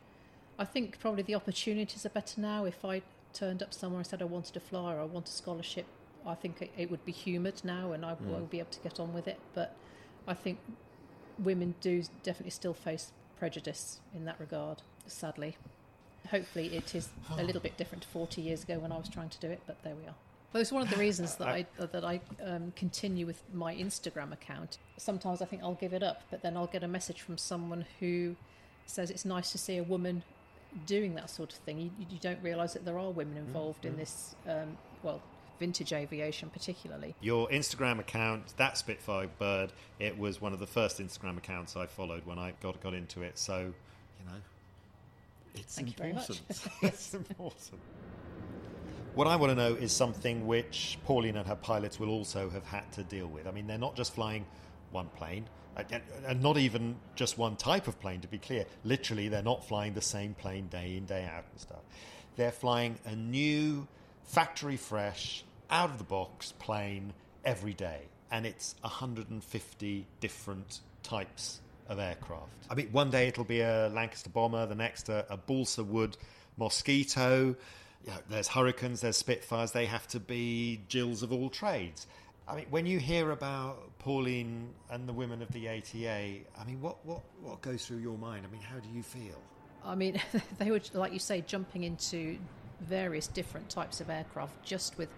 I 0.58 0.64
think 0.64 0.98
probably 1.00 1.22
the 1.22 1.34
opportunities 1.34 2.06
are 2.06 2.10
better 2.10 2.40
now. 2.40 2.64
If 2.64 2.84
I 2.84 3.02
turned 3.32 3.62
up 3.62 3.74
somewhere 3.74 3.98
and 3.98 4.06
said 4.06 4.22
I 4.22 4.26
wanted 4.26 4.54
to 4.54 4.60
fly 4.60 4.94
or 4.94 5.00
I 5.00 5.04
want 5.04 5.28
a 5.28 5.32
scholarship, 5.32 5.86
I 6.26 6.34
think 6.34 6.62
it, 6.62 6.70
it 6.76 6.90
would 6.90 7.04
be 7.04 7.12
humoured 7.12 7.60
now 7.64 7.92
and 7.92 8.04
I 8.04 8.14
will 8.20 8.46
be 8.46 8.60
able 8.60 8.70
to 8.70 8.80
get 8.80 9.00
on 9.00 9.12
with 9.12 9.28
it. 9.28 9.38
But 9.54 9.76
I 10.26 10.34
think 10.34 10.58
women 11.38 11.74
do 11.80 12.02
definitely 12.22 12.50
still 12.50 12.74
face 12.74 13.12
prejudice 13.38 14.00
in 14.14 14.24
that 14.24 14.38
regard, 14.38 14.82
sadly. 15.06 15.56
Hopefully, 16.30 16.74
it 16.74 16.94
is 16.94 17.10
a 17.36 17.44
little 17.44 17.60
bit 17.60 17.76
different 17.76 18.02
to 18.02 18.08
40 18.08 18.40
years 18.40 18.62
ago 18.64 18.78
when 18.78 18.92
I 18.92 18.96
was 18.96 19.08
trying 19.08 19.28
to 19.28 19.38
do 19.40 19.50
it, 19.50 19.60
but 19.66 19.82
there 19.82 19.94
we 19.94 20.06
are. 20.06 20.14
Well, 20.54 20.60
it's 20.60 20.70
one 20.70 20.82
of 20.82 20.90
the 20.90 20.96
reasons 20.96 21.34
that 21.36 21.48
I 21.48 21.66
that 21.78 22.04
I 22.04 22.20
um, 22.42 22.72
continue 22.76 23.26
with 23.26 23.42
my 23.52 23.74
Instagram 23.74 24.32
account. 24.32 24.78
Sometimes 24.96 25.42
I 25.42 25.46
think 25.46 25.62
I'll 25.62 25.74
give 25.74 25.92
it 25.92 26.02
up, 26.02 26.22
but 26.30 26.42
then 26.42 26.56
I'll 26.56 26.68
get 26.68 26.84
a 26.84 26.88
message 26.88 27.22
from 27.22 27.36
someone 27.36 27.84
who 27.98 28.36
says 28.86 29.10
it's 29.10 29.24
nice 29.24 29.50
to 29.50 29.58
see 29.58 29.78
a 29.78 29.82
woman 29.82 30.22
doing 30.86 31.16
that 31.16 31.28
sort 31.28 31.52
of 31.52 31.58
thing. 31.58 31.80
You, 31.80 31.90
you 32.08 32.18
don't 32.20 32.40
realise 32.40 32.72
that 32.74 32.84
there 32.84 32.98
are 32.98 33.10
women 33.10 33.36
involved 33.36 33.84
in 33.84 33.96
this. 33.96 34.36
Um, 34.48 34.78
well, 35.02 35.20
vintage 35.58 35.92
aviation 35.92 36.50
particularly. 36.50 37.14
Your 37.20 37.48
Instagram 37.48 37.98
account, 37.98 38.56
that 38.56 38.76
Spitfire 38.78 39.28
bird, 39.38 39.72
it 39.98 40.18
was 40.18 40.40
one 40.40 40.52
of 40.52 40.58
the 40.60 40.66
first 40.66 40.98
Instagram 41.00 41.38
accounts 41.38 41.76
I 41.76 41.86
followed 41.86 42.24
when 42.26 42.38
I 42.38 42.52
got 42.60 42.80
got 42.82 42.94
into 42.94 43.22
it. 43.22 43.38
So, 43.38 43.58
you 43.58 44.26
know, 44.26 44.36
it's 45.54 45.74
Thank 45.76 45.88
you 45.88 45.94
very 45.96 46.12
much. 46.12 46.30
important. 46.30 46.68
it's 46.82 47.14
important. 47.14 47.80
What 49.14 49.28
I 49.28 49.36
want 49.36 49.50
to 49.50 49.54
know 49.54 49.74
is 49.74 49.92
something 49.92 50.46
which 50.46 50.98
Pauline 51.04 51.36
and 51.36 51.46
her 51.46 51.54
pilots 51.54 52.00
will 52.00 52.10
also 52.10 52.50
have 52.50 52.64
had 52.64 52.90
to 52.92 53.04
deal 53.04 53.28
with. 53.28 53.46
I 53.46 53.52
mean, 53.52 53.66
they're 53.68 53.78
not 53.78 53.94
just 53.94 54.12
flying 54.12 54.44
one 54.90 55.08
plane, 55.16 55.46
and- 55.76 56.02
and 56.26 56.42
not 56.42 56.56
even 56.56 56.96
just 57.14 57.38
one 57.38 57.54
type 57.56 57.86
of 57.86 58.00
plane, 58.00 58.20
to 58.22 58.28
be 58.28 58.38
clear. 58.38 58.66
Literally, 58.84 59.28
they're 59.28 59.42
not 59.42 59.64
flying 59.64 59.94
the 59.94 60.00
same 60.00 60.34
plane 60.34 60.66
day 60.66 60.96
in, 60.96 61.06
day 61.06 61.24
out 61.24 61.44
and 61.52 61.60
stuff. 61.60 61.82
They're 62.36 62.50
flying 62.50 62.98
a 63.04 63.14
new, 63.14 63.86
factory 64.24 64.76
fresh, 64.76 65.44
out 65.70 65.90
of 65.90 65.98
the 65.98 66.04
box 66.04 66.52
plane 66.52 67.12
every 67.44 67.74
day. 67.74 68.02
And 68.30 68.46
it's 68.46 68.74
150 68.80 70.06
different 70.20 70.80
types 71.02 71.60
of 71.88 71.98
aircraft. 71.98 72.50
I 72.70 72.74
mean, 72.74 72.88
one 72.90 73.10
day 73.10 73.28
it'll 73.28 73.44
be 73.44 73.60
a 73.60 73.88
Lancaster 73.88 74.30
bomber, 74.30 74.66
the 74.66 74.74
next 74.74 75.08
a, 75.08 75.26
a 75.30 75.36
balsa 75.36 75.84
wood 75.84 76.16
mosquito. 76.56 77.54
You 78.04 78.10
know, 78.10 78.18
there's 78.28 78.48
hurricanes, 78.48 79.00
there's 79.00 79.16
Spitfires. 79.16 79.72
They 79.72 79.86
have 79.86 80.06
to 80.08 80.20
be 80.20 80.80
Jills 80.88 81.22
of 81.22 81.32
all 81.32 81.48
trades. 81.48 82.06
I 82.46 82.56
mean, 82.56 82.66
when 82.68 82.84
you 82.84 82.98
hear 82.98 83.30
about 83.30 83.98
Pauline 83.98 84.68
and 84.90 85.08
the 85.08 85.12
women 85.12 85.40
of 85.40 85.50
the 85.52 85.68
ATA, 85.68 86.08
I 86.08 86.64
mean, 86.66 86.80
what, 86.80 87.04
what, 87.06 87.22
what 87.40 87.62
goes 87.62 87.86
through 87.86 87.98
your 87.98 88.18
mind? 88.18 88.44
I 88.46 88.52
mean, 88.52 88.60
how 88.60 88.78
do 88.78 88.88
you 88.94 89.02
feel? 89.02 89.40
I 89.82 89.94
mean, 89.94 90.20
they 90.58 90.70
were, 90.70 90.80
like 90.92 91.12
you 91.12 91.18
say, 91.18 91.42
jumping 91.46 91.84
into 91.84 92.38
various 92.80 93.26
different 93.26 93.68
types 93.68 94.00
of 94.00 94.10
aircraft 94.10 94.62
just 94.64 94.98
with, 94.98 95.08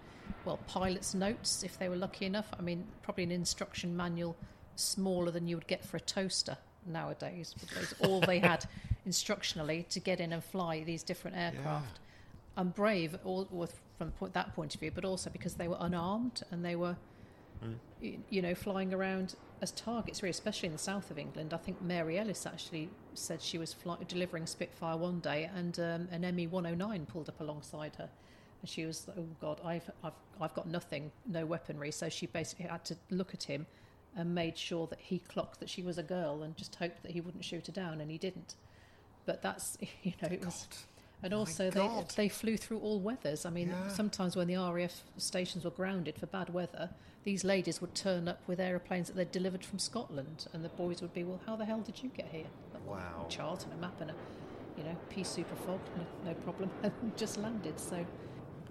well, 0.45 0.59
pilot's 0.67 1.13
notes 1.13 1.63
if 1.63 1.77
they 1.77 1.89
were 1.89 1.95
lucky 1.95 2.25
enough. 2.25 2.47
I 2.57 2.61
mean, 2.61 2.85
probably 3.01 3.23
an 3.23 3.31
instruction 3.31 3.95
manual 3.95 4.35
smaller 4.75 5.31
than 5.31 5.47
you 5.47 5.55
would 5.55 5.67
get 5.67 5.83
for 5.83 5.97
a 5.97 6.01
toaster 6.01 6.57
nowadays. 6.85 7.55
Because 7.59 7.93
all 8.01 8.21
they 8.21 8.39
had 8.39 8.65
instructionally 9.07 9.87
to 9.89 9.99
get 9.99 10.19
in 10.19 10.33
and 10.33 10.43
fly 10.43 10.83
these 10.83 11.03
different 11.03 11.37
aircraft. 11.37 11.99
And 12.55 12.73
brave, 12.73 13.17
all, 13.23 13.47
all 13.53 13.69
from 13.97 14.13
that 14.33 14.55
point 14.55 14.73
of 14.73 14.81
view, 14.81 14.91
but 14.93 15.05
also 15.05 15.29
because 15.29 15.55
they 15.55 15.67
were 15.67 15.77
unarmed 15.79 16.41
and 16.51 16.65
they 16.65 16.75
were, 16.75 16.97
mm. 17.63 17.75
y- 18.01 18.17
you 18.29 18.41
know, 18.41 18.55
flying 18.55 18.93
around 18.93 19.35
as 19.61 19.71
targets, 19.71 20.21
really, 20.21 20.31
especially 20.31 20.67
in 20.67 20.73
the 20.73 20.79
south 20.79 21.11
of 21.11 21.17
England. 21.19 21.53
I 21.53 21.57
think 21.57 21.81
Mary 21.81 22.17
Ellis 22.17 22.45
actually 22.45 22.89
said 23.17 23.41
she 23.41 23.57
was 23.57 23.73
fly- 23.73 23.97
delivering 24.07 24.45
Spitfire 24.45 24.97
one 24.97 25.19
day, 25.19 25.49
and 25.55 25.77
um, 25.79 26.07
an 26.11 26.21
ME 26.35 26.47
109 26.47 27.05
pulled 27.07 27.29
up 27.29 27.39
alongside 27.41 27.95
her. 27.97 28.09
And 28.61 28.69
she 28.69 28.85
was, 28.85 29.07
oh 29.17 29.25
God, 29.39 29.59
I've, 29.63 29.89
I've, 30.03 30.13
I've 30.41 30.53
got 30.53 30.67
nothing, 30.67 31.11
no 31.27 31.45
weaponry. 31.45 31.91
So 31.91 32.09
she 32.09 32.25
basically 32.27 32.65
had 32.65 32.83
to 32.85 32.95
look 33.09 33.33
at 33.33 33.43
him 33.43 33.65
and 34.15 34.33
made 34.33 34.57
sure 34.57 34.87
that 34.87 34.99
he 34.99 35.19
clocked 35.19 35.59
that 35.59 35.69
she 35.69 35.83
was 35.83 35.97
a 35.97 36.03
girl 36.03 36.41
and 36.43 36.55
just 36.57 36.73
hoped 36.75 37.03
that 37.03 37.11
he 37.11 37.21
wouldn't 37.21 37.45
shoot 37.45 37.67
her 37.67 37.73
down, 37.73 38.01
and 38.01 38.09
he 38.09 38.17
didn't. 38.17 38.55
But 39.25 39.41
that's, 39.41 39.77
you 40.03 40.13
know, 40.21 40.29
it 40.31 40.43
was. 40.45 40.67
And 41.23 41.31
My 41.31 41.37
also, 41.39 41.71
they, 41.71 41.89
they 42.15 42.29
flew 42.29 42.57
through 42.57 42.77
all 42.79 42.99
weathers. 42.99 43.45
I 43.45 43.49
mean, 43.49 43.69
Yeah. 43.69 43.87
sometimes 43.87 44.35
when 44.35 44.47
the 44.47 44.55
RAF 44.57 45.03
stations 45.17 45.63
were 45.65 45.71
grounded 45.71 46.15
for 46.17 46.27
bad 46.27 46.53
weather, 46.53 46.91
these 47.27 47.43
ladies 47.43 47.81
would 47.81 47.93
turn 47.93 48.29
up 48.29 48.39
with 48.47 48.57
aeroplanes 48.57 49.07
that 49.07 49.17
they'd 49.17 49.33
delivered 49.33 49.65
from 49.65 49.77
Scotland, 49.77 50.47
and 50.53 50.63
the 50.63 50.69
boys 50.69 51.01
would 51.01 51.13
be, 51.13 51.25
"Well, 51.25 51.41
how 51.45 51.57
the 51.57 51.65
hell 51.65 51.81
did 51.81 52.01
you 52.01 52.07
get 52.07 52.29
here?" 52.29 52.45
Wow. 52.85 53.25
a 53.25 53.29
chart 53.29 53.65
and 53.65 53.73
a 53.73 53.75
map 53.75 53.99
and 53.99 54.11
a, 54.11 54.13
you 54.77 54.85
know, 54.85 54.95
pea 55.09 55.25
super 55.25 55.57
fog, 55.57 55.81
no, 55.97 56.31
no 56.31 56.33
problem, 56.35 56.71
and 56.83 57.17
just 57.17 57.37
landed. 57.37 57.81
So 57.81 58.05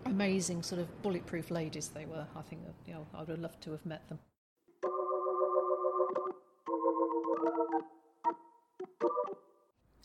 amazing, 0.07 0.63
sort 0.63 0.81
of 0.81 1.03
bulletproof 1.03 1.51
ladies 1.51 1.89
they 1.89 2.07
were. 2.07 2.27
I 2.35 2.41
think, 2.41 2.63
you 2.87 2.95
know, 2.95 3.07
I 3.13 3.19
would 3.19 3.29
have 3.29 3.41
loved 3.41 3.61
to 3.65 3.73
have 3.73 3.85
met 3.85 4.09
them. 4.09 4.21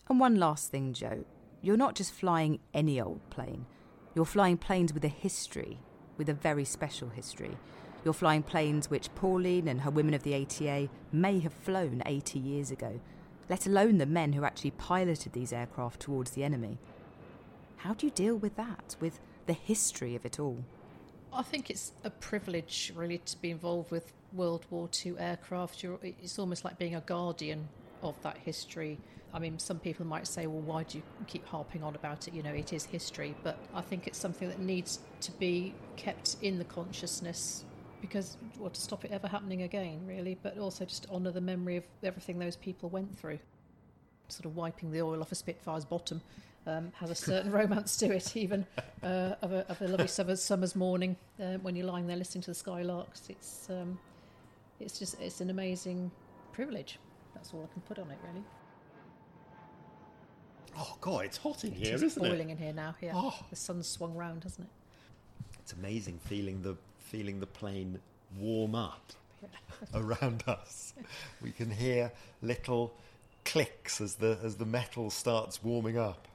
And 0.09 0.19
one 0.19 0.35
last 0.35 0.71
thing, 0.71 0.91
Jo. 0.91 1.23
You're 1.61 1.77
not 1.77 1.95
just 1.95 2.11
flying 2.11 2.59
any 2.73 2.99
old 2.99 3.21
plane. 3.29 3.65
You're 4.13 4.25
flying 4.25 4.57
planes 4.57 4.91
with 4.93 5.05
a 5.05 5.15
history, 5.25 5.79
with 6.17 6.27
a 6.27 6.33
very 6.33 6.65
special 6.65 7.07
history. 7.07 7.55
You're 8.03 8.13
flying 8.13 8.41
planes 8.41 8.89
which 8.89 9.13
Pauline 9.13 9.67
and 9.67 9.81
her 9.81 9.91
women 9.91 10.13
of 10.13 10.23
the 10.23 10.35
ATA 10.35 10.89
may 11.11 11.39
have 11.39 11.53
flown 11.53 12.01
80 12.05 12.39
years 12.39 12.71
ago, 12.71 12.99
let 13.47 13.67
alone 13.67 13.99
the 13.99 14.07
men 14.07 14.33
who 14.33 14.43
actually 14.43 14.71
piloted 14.71 15.33
these 15.33 15.53
aircraft 15.53 15.99
towards 15.99 16.31
the 16.31 16.43
enemy. 16.43 16.79
How 17.77 17.93
do 17.93 18.07
you 18.07 18.11
deal 18.11 18.35
with 18.35 18.55
that, 18.55 18.95
with 18.99 19.19
the 19.45 19.53
history 19.53 20.15
of 20.15 20.25
it 20.25 20.39
all? 20.39 20.63
I 21.31 21.43
think 21.43 21.69
it's 21.69 21.93
a 22.03 22.09
privilege, 22.09 22.91
really, 22.95 23.19
to 23.19 23.39
be 23.39 23.51
involved 23.51 23.91
with 23.91 24.11
World 24.33 24.65
War 24.71 24.89
II 25.05 25.15
aircraft. 25.19 25.83
You're, 25.83 25.99
it's 26.01 26.39
almost 26.39 26.65
like 26.65 26.79
being 26.79 26.95
a 26.95 27.01
guardian 27.01 27.69
of 28.01 28.21
that 28.23 28.37
history. 28.37 28.97
I 29.33 29.39
mean, 29.39 29.59
some 29.59 29.79
people 29.79 30.05
might 30.05 30.27
say, 30.27 30.47
well, 30.47 30.61
why 30.61 30.83
do 30.83 30.97
you 30.97 31.03
keep 31.27 31.45
harping 31.45 31.83
on 31.83 31.95
about 31.95 32.27
it? 32.27 32.33
You 32.33 32.43
know, 32.43 32.51
it 32.51 32.73
is 32.73 32.83
history. 32.83 33.35
But 33.43 33.57
I 33.73 33.81
think 33.81 34.07
it's 34.07 34.17
something 34.17 34.49
that 34.49 34.59
needs 34.59 34.99
to 35.21 35.31
be 35.33 35.73
kept 35.95 36.35
in 36.41 36.57
the 36.57 36.65
consciousness 36.65 37.63
because, 38.01 38.37
well, 38.57 38.69
to 38.69 38.81
stop 38.81 39.05
it 39.05 39.11
ever 39.11 39.27
happening 39.27 39.61
again, 39.63 40.01
really, 40.05 40.37
but 40.41 40.57
also 40.57 40.85
just 40.85 41.07
honour 41.09 41.31
the 41.31 41.41
memory 41.41 41.77
of 41.77 41.83
everything 42.03 42.39
those 42.39 42.55
people 42.55 42.89
went 42.89 43.17
through. 43.17 43.39
Sort 44.27 44.45
of 44.45 44.55
wiping 44.55 44.91
the 44.91 45.01
oil 45.01 45.21
off 45.21 45.31
a 45.31 45.35
Spitfire's 45.35 45.85
bottom 45.85 46.21
um, 46.65 46.91
has 46.95 47.09
a 47.09 47.15
certain 47.15 47.51
romance 47.59 47.97
to 47.97 48.11
it, 48.13 48.35
even 48.35 48.65
uh, 49.03 49.35
of, 49.41 49.51
a, 49.51 49.65
of 49.69 49.81
a 49.81 49.87
lovely 49.87 50.07
summer's, 50.07 50.41
summer's 50.41 50.75
morning 50.75 51.15
uh, 51.39 51.53
when 51.61 51.75
you're 51.75 51.85
lying 51.87 52.07
there 52.07 52.17
listening 52.17 52.41
to 52.43 52.51
the 52.51 52.55
skylarks. 52.55 53.29
It's 53.29 53.69
um, 53.69 53.99
it's 54.79 54.97
just 54.97 55.19
it's 55.19 55.41
an 55.41 55.49
amazing 55.49 56.09
privilege. 56.53 56.97
That's 57.33 57.53
all 57.53 57.67
I 57.69 57.73
can 57.73 57.81
put 57.83 57.99
on 57.99 58.09
it, 58.11 58.17
really. 58.29 58.43
Oh, 60.77 60.97
God, 61.01 61.25
it's 61.25 61.37
hot 61.37 61.63
in 61.65 61.73
It 61.73 61.77
here, 61.85 61.95
is 61.95 62.03
isn't 62.03 62.21
boiling 62.21 62.49
it? 62.49 62.53
in 62.53 62.57
here 62.57 62.73
now. 62.73 62.95
Yeah, 63.01 63.11
Oh. 63.15 63.35
the 63.49 63.55
sun's 63.55 63.87
swung 63.87 64.15
round, 64.15 64.43
hasn't 64.43 64.67
it? 64.67 64.73
It's 65.59 65.73
amazing 65.73 66.19
feeling 66.19 66.61
the 66.61 66.75
feeling 67.11 67.41
the 67.41 67.45
plane 67.45 67.99
warm 68.39 68.73
up 68.73 69.11
around 69.93 70.45
us. 70.47 70.93
We 71.41 71.51
can 71.51 71.69
hear 71.69 72.13
little 72.41 72.93
clicks 73.43 73.99
as 73.99 74.15
the 74.15 74.39
as 74.41 74.55
the 74.55 74.65
metal 74.65 75.09
starts 75.09 75.61
warming 75.61 75.97
up. 75.97 76.29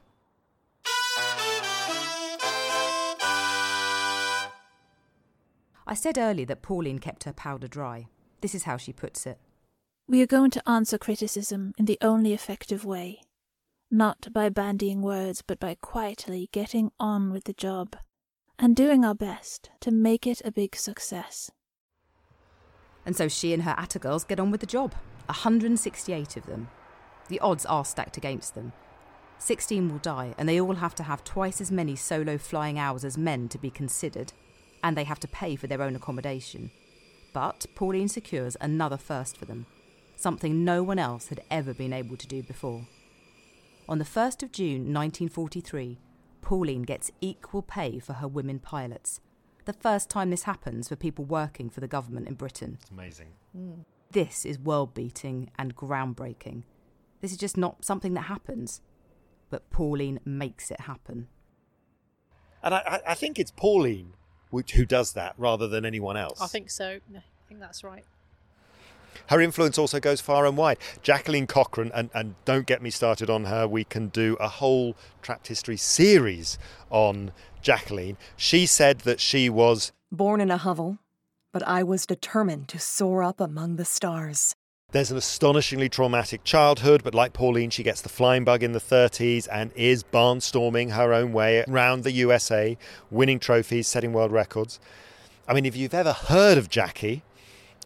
I 5.89 5.95
said 5.95 6.17
earlier 6.19 6.45
that 6.45 6.61
Pauline 6.61 6.99
kept 6.99 7.23
her 7.23 7.33
powder 7.33 7.67
dry. 7.67 8.05
This 8.41 8.53
is 8.53 8.63
how 8.63 8.77
she 8.77 8.93
puts 8.93 9.25
it. 9.25 9.39
We 10.07 10.21
are 10.21 10.27
going 10.27 10.51
to 10.51 10.69
answer 10.69 10.99
criticism 10.99 11.73
in 11.79 11.85
the 11.85 11.97
only 12.01 12.33
effective 12.33 12.85
way. 12.85 13.21
Not 13.89 14.27
by 14.31 14.49
bandying 14.49 15.01
words, 15.01 15.41
but 15.41 15.59
by 15.59 15.75
quietly 15.81 16.49
getting 16.51 16.91
on 16.99 17.31
with 17.31 17.45
the 17.45 17.53
job 17.53 17.95
and 18.59 18.75
doing 18.75 19.05
our 19.05 19.15
best 19.15 19.69
to 19.81 19.91
make 19.91 20.25
it 20.25 20.41
a 20.43 20.51
big 20.51 20.75
success. 20.75 21.51
And 23.05 23.15
so 23.15 23.27
she 23.27 23.53
and 23.53 23.63
her 23.63 23.75
Atta 23.77 23.99
girls 23.99 24.23
get 24.23 24.39
on 24.39 24.51
with 24.51 24.61
the 24.61 24.67
job. 24.67 24.93
168 25.27 26.37
of 26.37 26.45
them. 26.45 26.69
The 27.29 27.39
odds 27.39 27.65
are 27.65 27.85
stacked 27.85 28.17
against 28.17 28.55
them. 28.55 28.73
16 29.39 29.89
will 29.89 29.99
die, 29.99 30.33
and 30.37 30.49
they 30.49 30.59
all 30.59 30.75
have 30.75 30.95
to 30.95 31.03
have 31.03 31.23
twice 31.23 31.61
as 31.61 31.71
many 31.71 31.95
solo 31.95 32.37
flying 32.37 32.79
hours 32.79 33.05
as 33.05 33.17
men 33.17 33.47
to 33.49 33.57
be 33.57 33.69
considered, 33.69 34.33
and 34.83 34.97
they 34.97 35.03
have 35.03 35.19
to 35.19 35.27
pay 35.27 35.55
for 35.55 35.67
their 35.67 35.81
own 35.81 35.95
accommodation. 35.95 36.71
But 37.33 37.67
Pauline 37.75 38.07
secures 38.07 38.57
another 38.59 38.97
first 38.97 39.37
for 39.37 39.45
them, 39.45 39.67
something 40.15 40.65
no 40.65 40.81
one 40.81 40.97
else 40.97 41.27
had 41.27 41.41
ever 41.51 41.73
been 41.73 41.93
able 41.93 42.17
to 42.17 42.27
do 42.27 42.41
before. 42.41 42.87
On 43.87 43.99
the 43.99 44.05
1st 44.05 44.43
of 44.43 44.51
June 44.51 44.93
1943, 44.93 45.97
Pauline 46.47 46.83
gets 46.83 47.11
equal 47.19 47.61
pay 47.61 47.99
for 47.99 48.13
her 48.13 48.27
women 48.27 48.57
pilots. 48.59 49.19
The 49.65 49.73
first 49.73 50.09
time 50.09 50.29
this 50.29 50.43
happens 50.43 50.87
for 50.87 50.95
people 50.95 51.25
working 51.25 51.69
for 51.69 51.81
the 51.81 51.89
government 51.89 52.25
in 52.29 52.35
Britain. 52.35 52.77
It's 52.81 52.89
amazing. 52.89 53.33
Mm. 53.53 53.83
This 54.11 54.45
is 54.45 54.57
world 54.57 54.93
beating 54.93 55.49
and 55.59 55.75
groundbreaking. 55.75 56.63
This 57.19 57.33
is 57.33 57.37
just 57.37 57.57
not 57.57 57.83
something 57.83 58.13
that 58.13 58.21
happens. 58.21 58.79
But 59.49 59.69
Pauline 59.71 60.21
makes 60.23 60.71
it 60.71 60.79
happen. 60.79 61.27
And 62.63 62.73
I, 62.73 62.77
I- 63.05 63.11
I 63.11 63.13
think 63.13 63.39
it's 63.39 63.51
Pauline 63.51 64.13
which, 64.49 64.71
who 64.71 64.85
does 64.85 65.11
that 65.13 65.33
rather 65.37 65.67
than 65.67 65.83
anyone 65.85 66.15
else. 66.15 66.39
I 66.39 66.47
think 66.47 66.69
so. 66.69 66.99
I 67.13 67.21
think 67.49 67.59
that's 67.59 67.83
right. 67.83 68.05
Her 69.27 69.41
influence 69.41 69.77
also 69.77 69.99
goes 69.99 70.21
far 70.21 70.45
and 70.45 70.55
wide. 70.55 70.77
Jacqueline 71.01 71.47
Cochran, 71.47 71.91
and, 71.93 72.09
and 72.13 72.35
don't 72.45 72.65
get 72.65 72.81
me 72.81 72.89
started 72.89 73.29
on 73.29 73.45
her, 73.45 73.67
we 73.67 73.83
can 73.83 74.07
do 74.09 74.37
a 74.39 74.47
whole 74.47 74.95
Trapped 75.21 75.47
History 75.47 75.77
series 75.77 76.57
on 76.89 77.31
Jacqueline. 77.61 78.17
She 78.35 78.65
said 78.65 78.99
that 79.01 79.19
she 79.19 79.49
was 79.49 79.91
Born 80.11 80.39
in 80.39 80.49
a 80.49 80.57
hovel, 80.57 80.99
but 81.51 81.67
I 81.67 81.83
was 81.83 82.05
determined 82.05 82.69
to 82.69 82.79
soar 82.79 83.23
up 83.23 83.41
among 83.41 83.75
the 83.75 83.83
stars. 83.83 84.55
There's 84.93 85.11
an 85.11 85.17
astonishingly 85.17 85.89
traumatic 85.89 86.45
childhood, 86.45 87.03
but 87.03 87.13
like 87.13 87.33
Pauline, 87.33 87.71
she 87.71 87.83
gets 87.83 87.99
the 87.99 88.07
flying 88.07 88.45
bug 88.45 88.63
in 88.63 88.71
the 88.71 88.79
30s 88.79 89.45
and 89.51 89.73
is 89.75 90.01
barnstorming 90.01 90.91
her 90.91 91.13
own 91.13 91.33
way 91.33 91.65
around 91.67 92.05
the 92.05 92.11
USA, 92.13 92.77
winning 93.11 93.37
trophies, 93.37 93.85
setting 93.85 94.13
world 94.13 94.31
records. 94.31 94.79
I 95.45 95.53
mean, 95.53 95.65
if 95.65 95.75
you've 95.75 95.93
ever 95.93 96.13
heard 96.13 96.57
of 96.57 96.69
Jackie, 96.69 97.23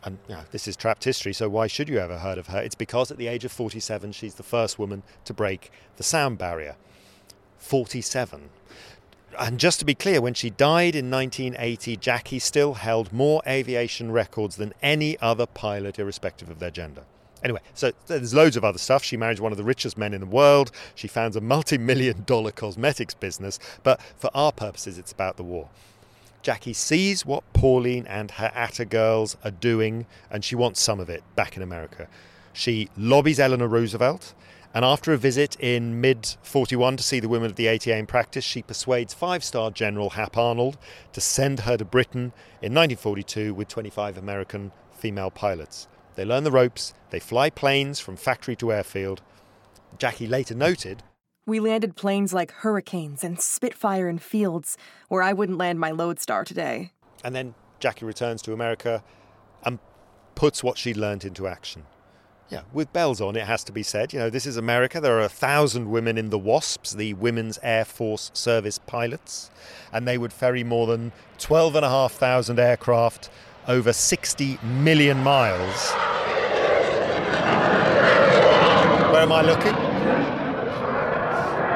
and 0.04 0.18
you 0.28 0.36
know, 0.36 0.44
this 0.52 0.68
is 0.68 0.76
trapped 0.76 1.04
history, 1.04 1.34
so 1.34 1.48
why 1.50 1.68
should 1.68 1.90
you 1.90 2.00
ever 2.00 2.20
heard 2.20 2.38
of 2.38 2.48
her? 2.48 2.60
It's 2.60 2.76
because 2.76 3.12
at 3.12 3.18
the 3.18 3.28
age 3.28 3.46
of 3.46 3.52
47, 3.52 4.12
she's 4.12 4.36
the 4.36 4.44
first 4.44 4.80
woman 4.80 5.04
to 5.26 5.34
break 5.34 5.72
the 5.98 6.04
sound 6.04 6.38
barrier. 6.38 6.76
47. 7.60 8.50
And 9.40 9.60
just 9.60 9.80
to 9.80 9.86
be 9.86 9.96
clear, 9.96 10.20
when 10.20 10.34
she 10.34 10.50
died 10.50 10.96
in 10.96 11.10
1980, 11.10 11.96
Jackie 11.98 12.40
still 12.40 12.74
held 12.74 13.14
more 13.14 13.42
aviation 13.48 14.12
records 14.12 14.58
than 14.58 14.74
any 14.82 15.18
other 15.20 15.46
pilot, 15.46 16.00
irrespective 16.00 16.50
of 16.50 16.60
their 16.60 16.72
gender. 16.72 17.04
Anyway, 17.44 17.62
so 17.74 17.92
there's 18.08 18.34
loads 18.34 18.56
of 18.56 18.64
other 18.64 18.78
stuff. 18.78 19.04
She 19.04 19.18
married 19.18 19.40
one 19.40 19.52
of 19.52 19.58
the 19.58 19.64
richest 19.64 19.98
men 19.98 20.14
in 20.14 20.22
the 20.22 20.28
world. 20.28 20.72
She 20.94 21.08
founds 21.08 21.36
a 21.36 21.42
multi 21.42 21.78
million 21.78 22.24
dollar 22.26 22.52
cosmetics 22.52 23.14
business. 23.14 23.58
But 23.84 24.02
for 24.18 24.30
our 24.36 24.52
purposes, 24.52 24.98
it's 24.98 25.12
about 25.12 25.38
the 25.38 25.44
war. 25.44 25.70
Jackie 26.42 26.74
sees 26.74 27.26
what 27.26 27.44
Pauline 27.54 28.08
and 28.08 28.32
her 28.32 28.52
Atta 28.56 28.86
girls 28.86 29.38
are 29.44 29.52
doing, 29.52 30.08
and 30.30 30.44
she 30.44 30.56
wants 30.56 30.82
some 30.82 31.00
of 31.00 31.10
it 31.10 31.24
back 31.36 31.56
in 31.56 31.64
America. 31.64 32.08
She 32.54 32.90
lobbies 32.98 33.40
Eleanor 33.40 33.68
Roosevelt, 33.68 34.34
and 34.74 34.84
after 34.84 35.14
a 35.14 35.18
visit 35.18 35.56
in 35.60 36.02
mid 36.02 36.36
41 36.42 36.98
to 36.98 37.04
see 37.04 37.20
the 37.20 37.30
women 37.30 37.50
of 37.50 37.58
the 37.58 37.70
ATA 37.70 37.96
in 37.96 38.08
practice, 38.08 38.44
she 38.44 38.62
persuades 38.62 39.14
five 39.14 39.44
star 39.44 39.70
General 39.70 40.12
Hap 40.12 40.38
Arnold 40.38 40.78
to 41.14 41.22
send 41.22 41.62
her 41.62 41.78
to 41.78 41.86
Britain 41.86 42.34
in 42.62 42.74
1942 42.74 43.54
with 43.54 43.68
25 43.68 44.18
American 44.18 44.72
female 44.92 45.30
pilots. 45.30 45.88
They 46.16 46.26
learn 46.26 46.44
the 46.44 46.52
ropes, 46.52 46.94
they 47.10 47.20
fly 47.20 47.50
planes 47.50 48.00
from 48.00 48.16
factory 48.16 48.56
to 48.58 48.72
airfield. 48.72 49.22
Jackie 49.98 50.28
later 50.28 50.56
noted 50.56 51.04
We 51.48 51.60
landed 51.60 51.96
planes 51.96 52.34
like 52.34 52.52
Hurricanes 52.52 53.24
and 53.24 53.42
Spitfire 53.42 54.08
in 54.08 54.20
fields 54.20 54.78
where 55.08 55.24
I 55.24 55.34
wouldn't 55.34 55.58
land 55.58 55.80
my 55.80 55.90
Lodestar 55.90 56.46
today. 56.46 56.92
And 57.24 57.34
then 57.34 57.56
Jackie 57.80 58.06
returns 58.06 58.44
to 58.44 58.54
America 58.54 59.04
and 59.64 59.80
puts 60.36 60.64
what 60.64 60.78
she 60.78 60.94
learned 60.94 61.26
into 61.26 61.48
action. 61.48 61.86
Yeah, 62.50 62.62
with 62.72 62.94
bells 62.94 63.22
on, 63.22 63.36
it 63.36 63.48
has 63.48 63.64
to 63.64 63.72
be 63.72 63.82
said. 63.82 64.14
You 64.14 64.20
know, 64.20 64.30
this 64.30 64.46
is 64.46 64.56
America. 64.56 65.02
There 65.02 65.18
are 65.18 65.22
a 65.22 65.30
thousand 65.30 65.90
women 65.90 66.16
in 66.18 66.30
the 66.30 66.38
WASPs, 66.38 66.96
the 66.96 67.16
Women's 67.16 67.58
Air 67.64 67.86
Force 67.86 68.30
Service 68.36 68.78
pilots, 68.78 69.50
and 69.92 70.08
they 70.08 70.20
would 70.20 70.34
ferry 70.34 70.64
more 70.64 70.86
than 70.86 71.12
12,500 71.40 72.62
aircraft 72.62 73.30
over 73.68 73.94
60 73.94 74.60
million 74.64 75.24
miles. 75.24 75.92
Where 79.12 79.22
am 79.22 79.32
I 79.32 79.42
looking? 79.42 79.91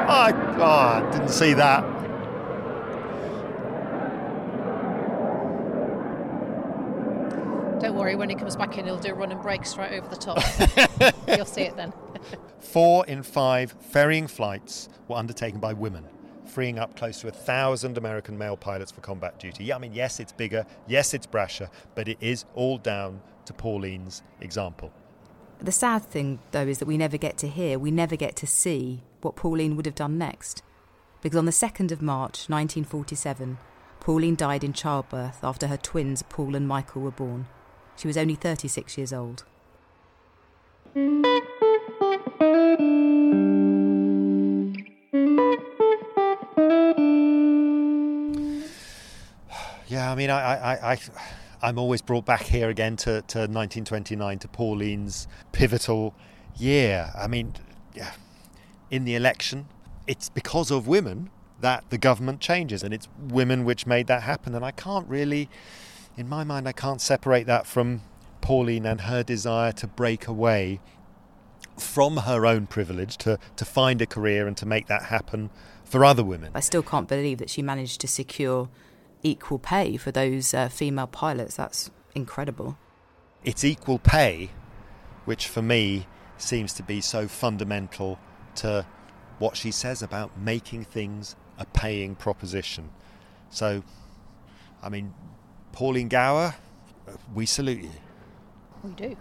I, 0.08 0.32
oh, 0.60 0.64
I 0.64 1.12
didn't 1.12 1.30
see 1.30 1.54
that. 1.56 1.82
Don't 7.80 7.96
worry, 7.96 8.16
when 8.16 8.30
he 8.30 8.36
comes 8.36 8.56
back 8.56 8.78
in, 8.78 8.86
he'll 8.86 8.98
do 8.98 9.12
a 9.12 9.14
run 9.14 9.32
and 9.32 9.42
break 9.42 9.66
straight 9.66 9.94
over 9.94 10.08
the 10.08 10.16
top. 10.16 10.38
You'll 11.28 11.46
see 11.46 11.64
it 11.64 11.76
then. 11.76 11.92
Four 12.60 13.06
in 13.08 13.24
five 13.24 13.76
ferrying 13.80 14.28
flights 14.28 14.90
were 15.08 15.18
undertaken 15.18 15.60
by 15.60 15.74
women, 15.74 16.06
freeing 16.46 16.80
up 16.80 16.96
close 16.96 17.20
to 17.22 17.28
a 17.28 17.32
thousand 17.32 17.98
American 17.98 18.38
male 18.38 18.58
pilots 18.58 18.92
for 18.92 19.02
combat 19.02 19.40
duty. 19.40 19.66
Yeah, 19.66 19.76
I 19.76 19.80
mean, 19.80 19.94
yes, 19.94 20.20
it's 20.20 20.32
bigger, 20.32 20.66
yes, 20.88 21.14
it's 21.14 21.28
brasher, 21.28 21.70
but 21.96 22.08
it 22.08 22.18
is 22.22 22.46
all 22.54 22.78
down 22.78 23.22
to 23.46 23.54
Pauline's 23.54 24.24
example. 24.42 24.92
The 25.62 25.72
sad 25.72 26.04
thing, 26.04 26.40
though, 26.52 26.68
is 26.68 26.80
that 26.80 26.86
we 26.86 26.98
never 26.98 27.18
get 27.18 27.38
to 27.40 27.48
hear, 27.48 27.80
we 27.80 27.92
never 27.92 28.16
get 28.16 28.36
to 28.38 28.48
see 28.48 29.04
what 29.22 29.36
Pauline 29.36 29.76
would 29.76 29.86
have 29.86 29.96
done 29.96 30.18
next. 30.18 30.62
Because 31.22 31.38
on 31.38 31.46
the 31.46 31.52
2nd 31.52 31.92
of 31.92 32.02
March 32.02 32.50
1947, 32.50 33.58
Pauline 34.00 34.36
died 34.36 34.64
in 34.64 34.74
childbirth 34.74 35.44
after 35.44 35.68
her 35.68 35.78
twins, 35.78 36.22
Paul 36.22 36.56
and 36.56 36.68
Michael, 36.68 37.02
were 37.02 37.10
born. 37.10 37.48
She 37.96 38.08
was 38.08 38.18
only 38.18 38.36
36 38.36 38.98
years 38.98 39.14
old. 39.14 39.44
Yeah, 49.88 50.12
I 50.12 50.16
mean, 50.16 50.32
I, 50.32 50.40
I, 50.40 50.94
I, 50.94 50.98
I'm 51.66 51.80
always 51.80 52.04
brought 52.04 52.26
back 52.26 52.44
here 52.44 52.70
again 52.70 52.96
to, 52.98 53.24
to 53.24 53.40
1929 53.40 54.38
to 54.38 54.48
Pauline's 54.48 55.28
pivotal 55.52 56.14
year. 56.56 57.12
I 57.18 57.26
mean, 57.26 57.56
yeah, 57.96 58.12
in 58.92 59.04
the 59.04 59.16
election, 59.16 59.66
it's 60.06 60.30
because 60.30 60.70
of 60.70 60.88
women 60.88 61.32
that 61.62 61.90
the 61.90 61.98
government 61.98 62.40
changes, 62.40 62.84
and 62.84 62.94
it's 62.94 63.08
women 63.20 63.66
which 63.66 63.88
made 63.88 64.06
that 64.06 64.22
happen. 64.22 64.54
And 64.54 64.64
I 64.64 64.70
can't 64.70 65.08
really, 65.10 65.50
in 66.16 66.30
my 66.30 66.44
mind, 66.44 66.68
I 66.68 66.72
can't 66.72 67.02
separate 67.02 67.48
that 67.48 67.66
from 67.66 68.04
Pauline 68.42 68.86
and 68.86 69.02
her 69.02 69.24
desire 69.24 69.72
to 69.72 69.88
break 69.88 70.28
away 70.28 70.80
from 71.80 72.18
her 72.18 72.46
own 72.46 72.68
privilege 72.68 73.18
to, 73.18 73.40
to 73.56 73.66
find 73.66 74.04
a 74.04 74.06
career 74.06 74.46
and 74.46 74.56
to 74.58 74.68
make 74.68 74.86
that 74.86 75.06
happen 75.06 75.50
for 75.84 76.06
other 76.06 76.24
women. 76.24 76.52
I 76.54 76.60
still 76.60 76.84
can't 76.84 77.08
believe 77.08 77.40
that 77.40 77.50
she 77.50 77.64
managed 77.64 78.02
to 78.02 78.08
secure 78.08 78.70
equal 79.26 79.58
pay 79.60 79.98
for 79.98 80.12
those 80.12 80.54
uh, 80.54 80.70
female 80.70 81.08
pilots. 81.08 81.56
That's 81.56 81.90
incredible. 82.14 82.78
It's 83.44 83.64
equal 83.64 84.00
pay, 84.00 84.52
which 85.26 85.48
for 85.48 85.62
me 85.62 86.08
seems 86.38 86.74
to 86.74 86.84
be 86.84 87.02
so 87.02 87.28
fundamental 87.28 88.20
to 88.56 88.86
what 89.40 89.58
she 89.58 89.72
says 89.72 90.02
about 90.02 90.38
making 90.40 90.86
things 90.86 91.36
a 91.58 91.66
paying 91.66 92.16
proposition. 92.16 92.90
So, 93.50 93.84
I 94.82 94.90
mean, 94.90 95.14
Pauline 95.72 96.08
Gower, 96.08 96.56
we 97.34 97.46
salute 97.46 97.84
you. 97.84 97.92
We 98.84 98.92
do. 98.92 99.18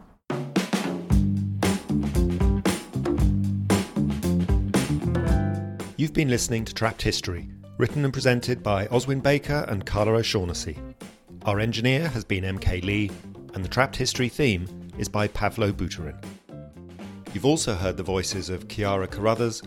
You've 5.96 6.12
been 6.12 6.28
listening 6.28 6.64
to 6.66 6.74
Trapped 6.74 7.02
History, 7.02 7.48
written 7.76 8.04
and 8.04 8.12
presented 8.12 8.62
by 8.62 8.87
Oswin 8.87 9.22
Baker 9.22 9.64
and 9.68 9.84
Carla 9.84 10.12
O'Shaughnessy. 10.12 10.78
Our 11.44 11.58
engineer 11.58 12.08
has 12.08 12.24
been 12.24 12.44
MK 12.44 12.84
Lee, 12.84 13.10
and 13.54 13.64
the 13.64 13.68
Trapped 13.68 13.96
History 13.96 14.28
theme 14.28 14.68
is 14.96 15.08
by 15.08 15.28
Pavlo 15.28 15.72
Buterin. 15.72 16.16
You've 17.32 17.44
also 17.44 17.74
heard 17.74 17.96
the 17.96 18.02
voices 18.04 18.48
of 18.48 18.68
Kiara 18.68 19.10
Carruthers, 19.10 19.62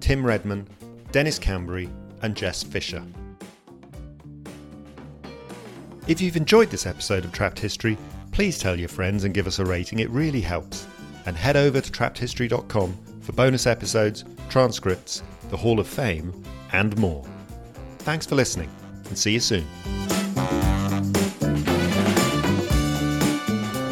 Tim 0.00 0.26
Redman, 0.26 0.66
Dennis 1.12 1.38
Cambery, 1.38 1.88
and 2.22 2.34
Jess 2.34 2.64
Fisher. 2.64 3.04
If 6.08 6.20
you've 6.20 6.36
enjoyed 6.36 6.70
this 6.70 6.86
episode 6.86 7.24
of 7.24 7.30
Trapped 7.30 7.60
History, 7.60 7.96
please 8.32 8.58
tell 8.58 8.76
your 8.78 8.88
friends 8.88 9.22
and 9.22 9.32
give 9.32 9.46
us 9.46 9.60
a 9.60 9.64
rating, 9.64 10.00
it 10.00 10.10
really 10.10 10.40
helps. 10.40 10.84
And 11.26 11.36
head 11.36 11.56
over 11.56 11.80
to 11.80 11.92
trappedhistory.com 11.92 12.98
for 13.20 13.32
bonus 13.32 13.68
episodes, 13.68 14.24
transcripts, 14.48 15.22
the 15.50 15.56
Hall 15.56 15.78
of 15.78 15.86
Fame, 15.86 16.32
and 16.72 16.98
more. 16.98 17.24
Thanks 18.02 18.26
for 18.26 18.34
listening, 18.34 18.68
and 19.08 19.16
see 19.16 19.30
you 19.32 19.38
soon. 19.38 19.64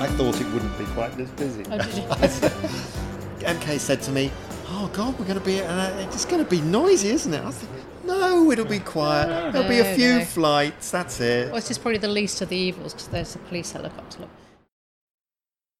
I 0.00 0.08
thought 0.16 0.40
it 0.40 0.46
wouldn't 0.52 0.76
be 0.76 0.84
quite 0.86 1.16
this 1.16 1.30
busy. 1.30 1.62
Oh. 1.70 1.78
MK 3.38 3.78
said 3.78 4.02
to 4.02 4.10
me, 4.10 4.32
"Oh 4.66 4.90
God, 4.92 5.16
we're 5.16 5.26
going 5.26 5.38
to 5.38 5.44
be. 5.44 5.60
Uh, 5.60 5.96
it's 6.00 6.24
going 6.24 6.42
to 6.42 6.50
be 6.50 6.60
noisy, 6.60 7.10
isn't 7.10 7.32
it?" 7.32 7.40
I 7.40 7.46
was 7.46 7.58
thinking, 7.58 7.86
"No, 8.04 8.50
it'll 8.50 8.64
be 8.64 8.80
quiet. 8.80 9.52
There'll 9.52 9.68
be 9.68 9.78
a 9.78 9.94
few 9.94 10.18
no. 10.18 10.24
flights. 10.24 10.90
That's 10.90 11.20
it." 11.20 11.46
Well, 11.46 11.54
this 11.54 11.70
is 11.70 11.78
probably 11.78 11.98
the 11.98 12.08
least 12.08 12.40
of 12.42 12.48
the 12.48 12.56
evils 12.56 12.94
because 12.94 13.06
there's 13.08 13.36
a 13.36 13.38
police 13.38 13.70
helicopter. 13.70 14.22
Look. 14.22 14.30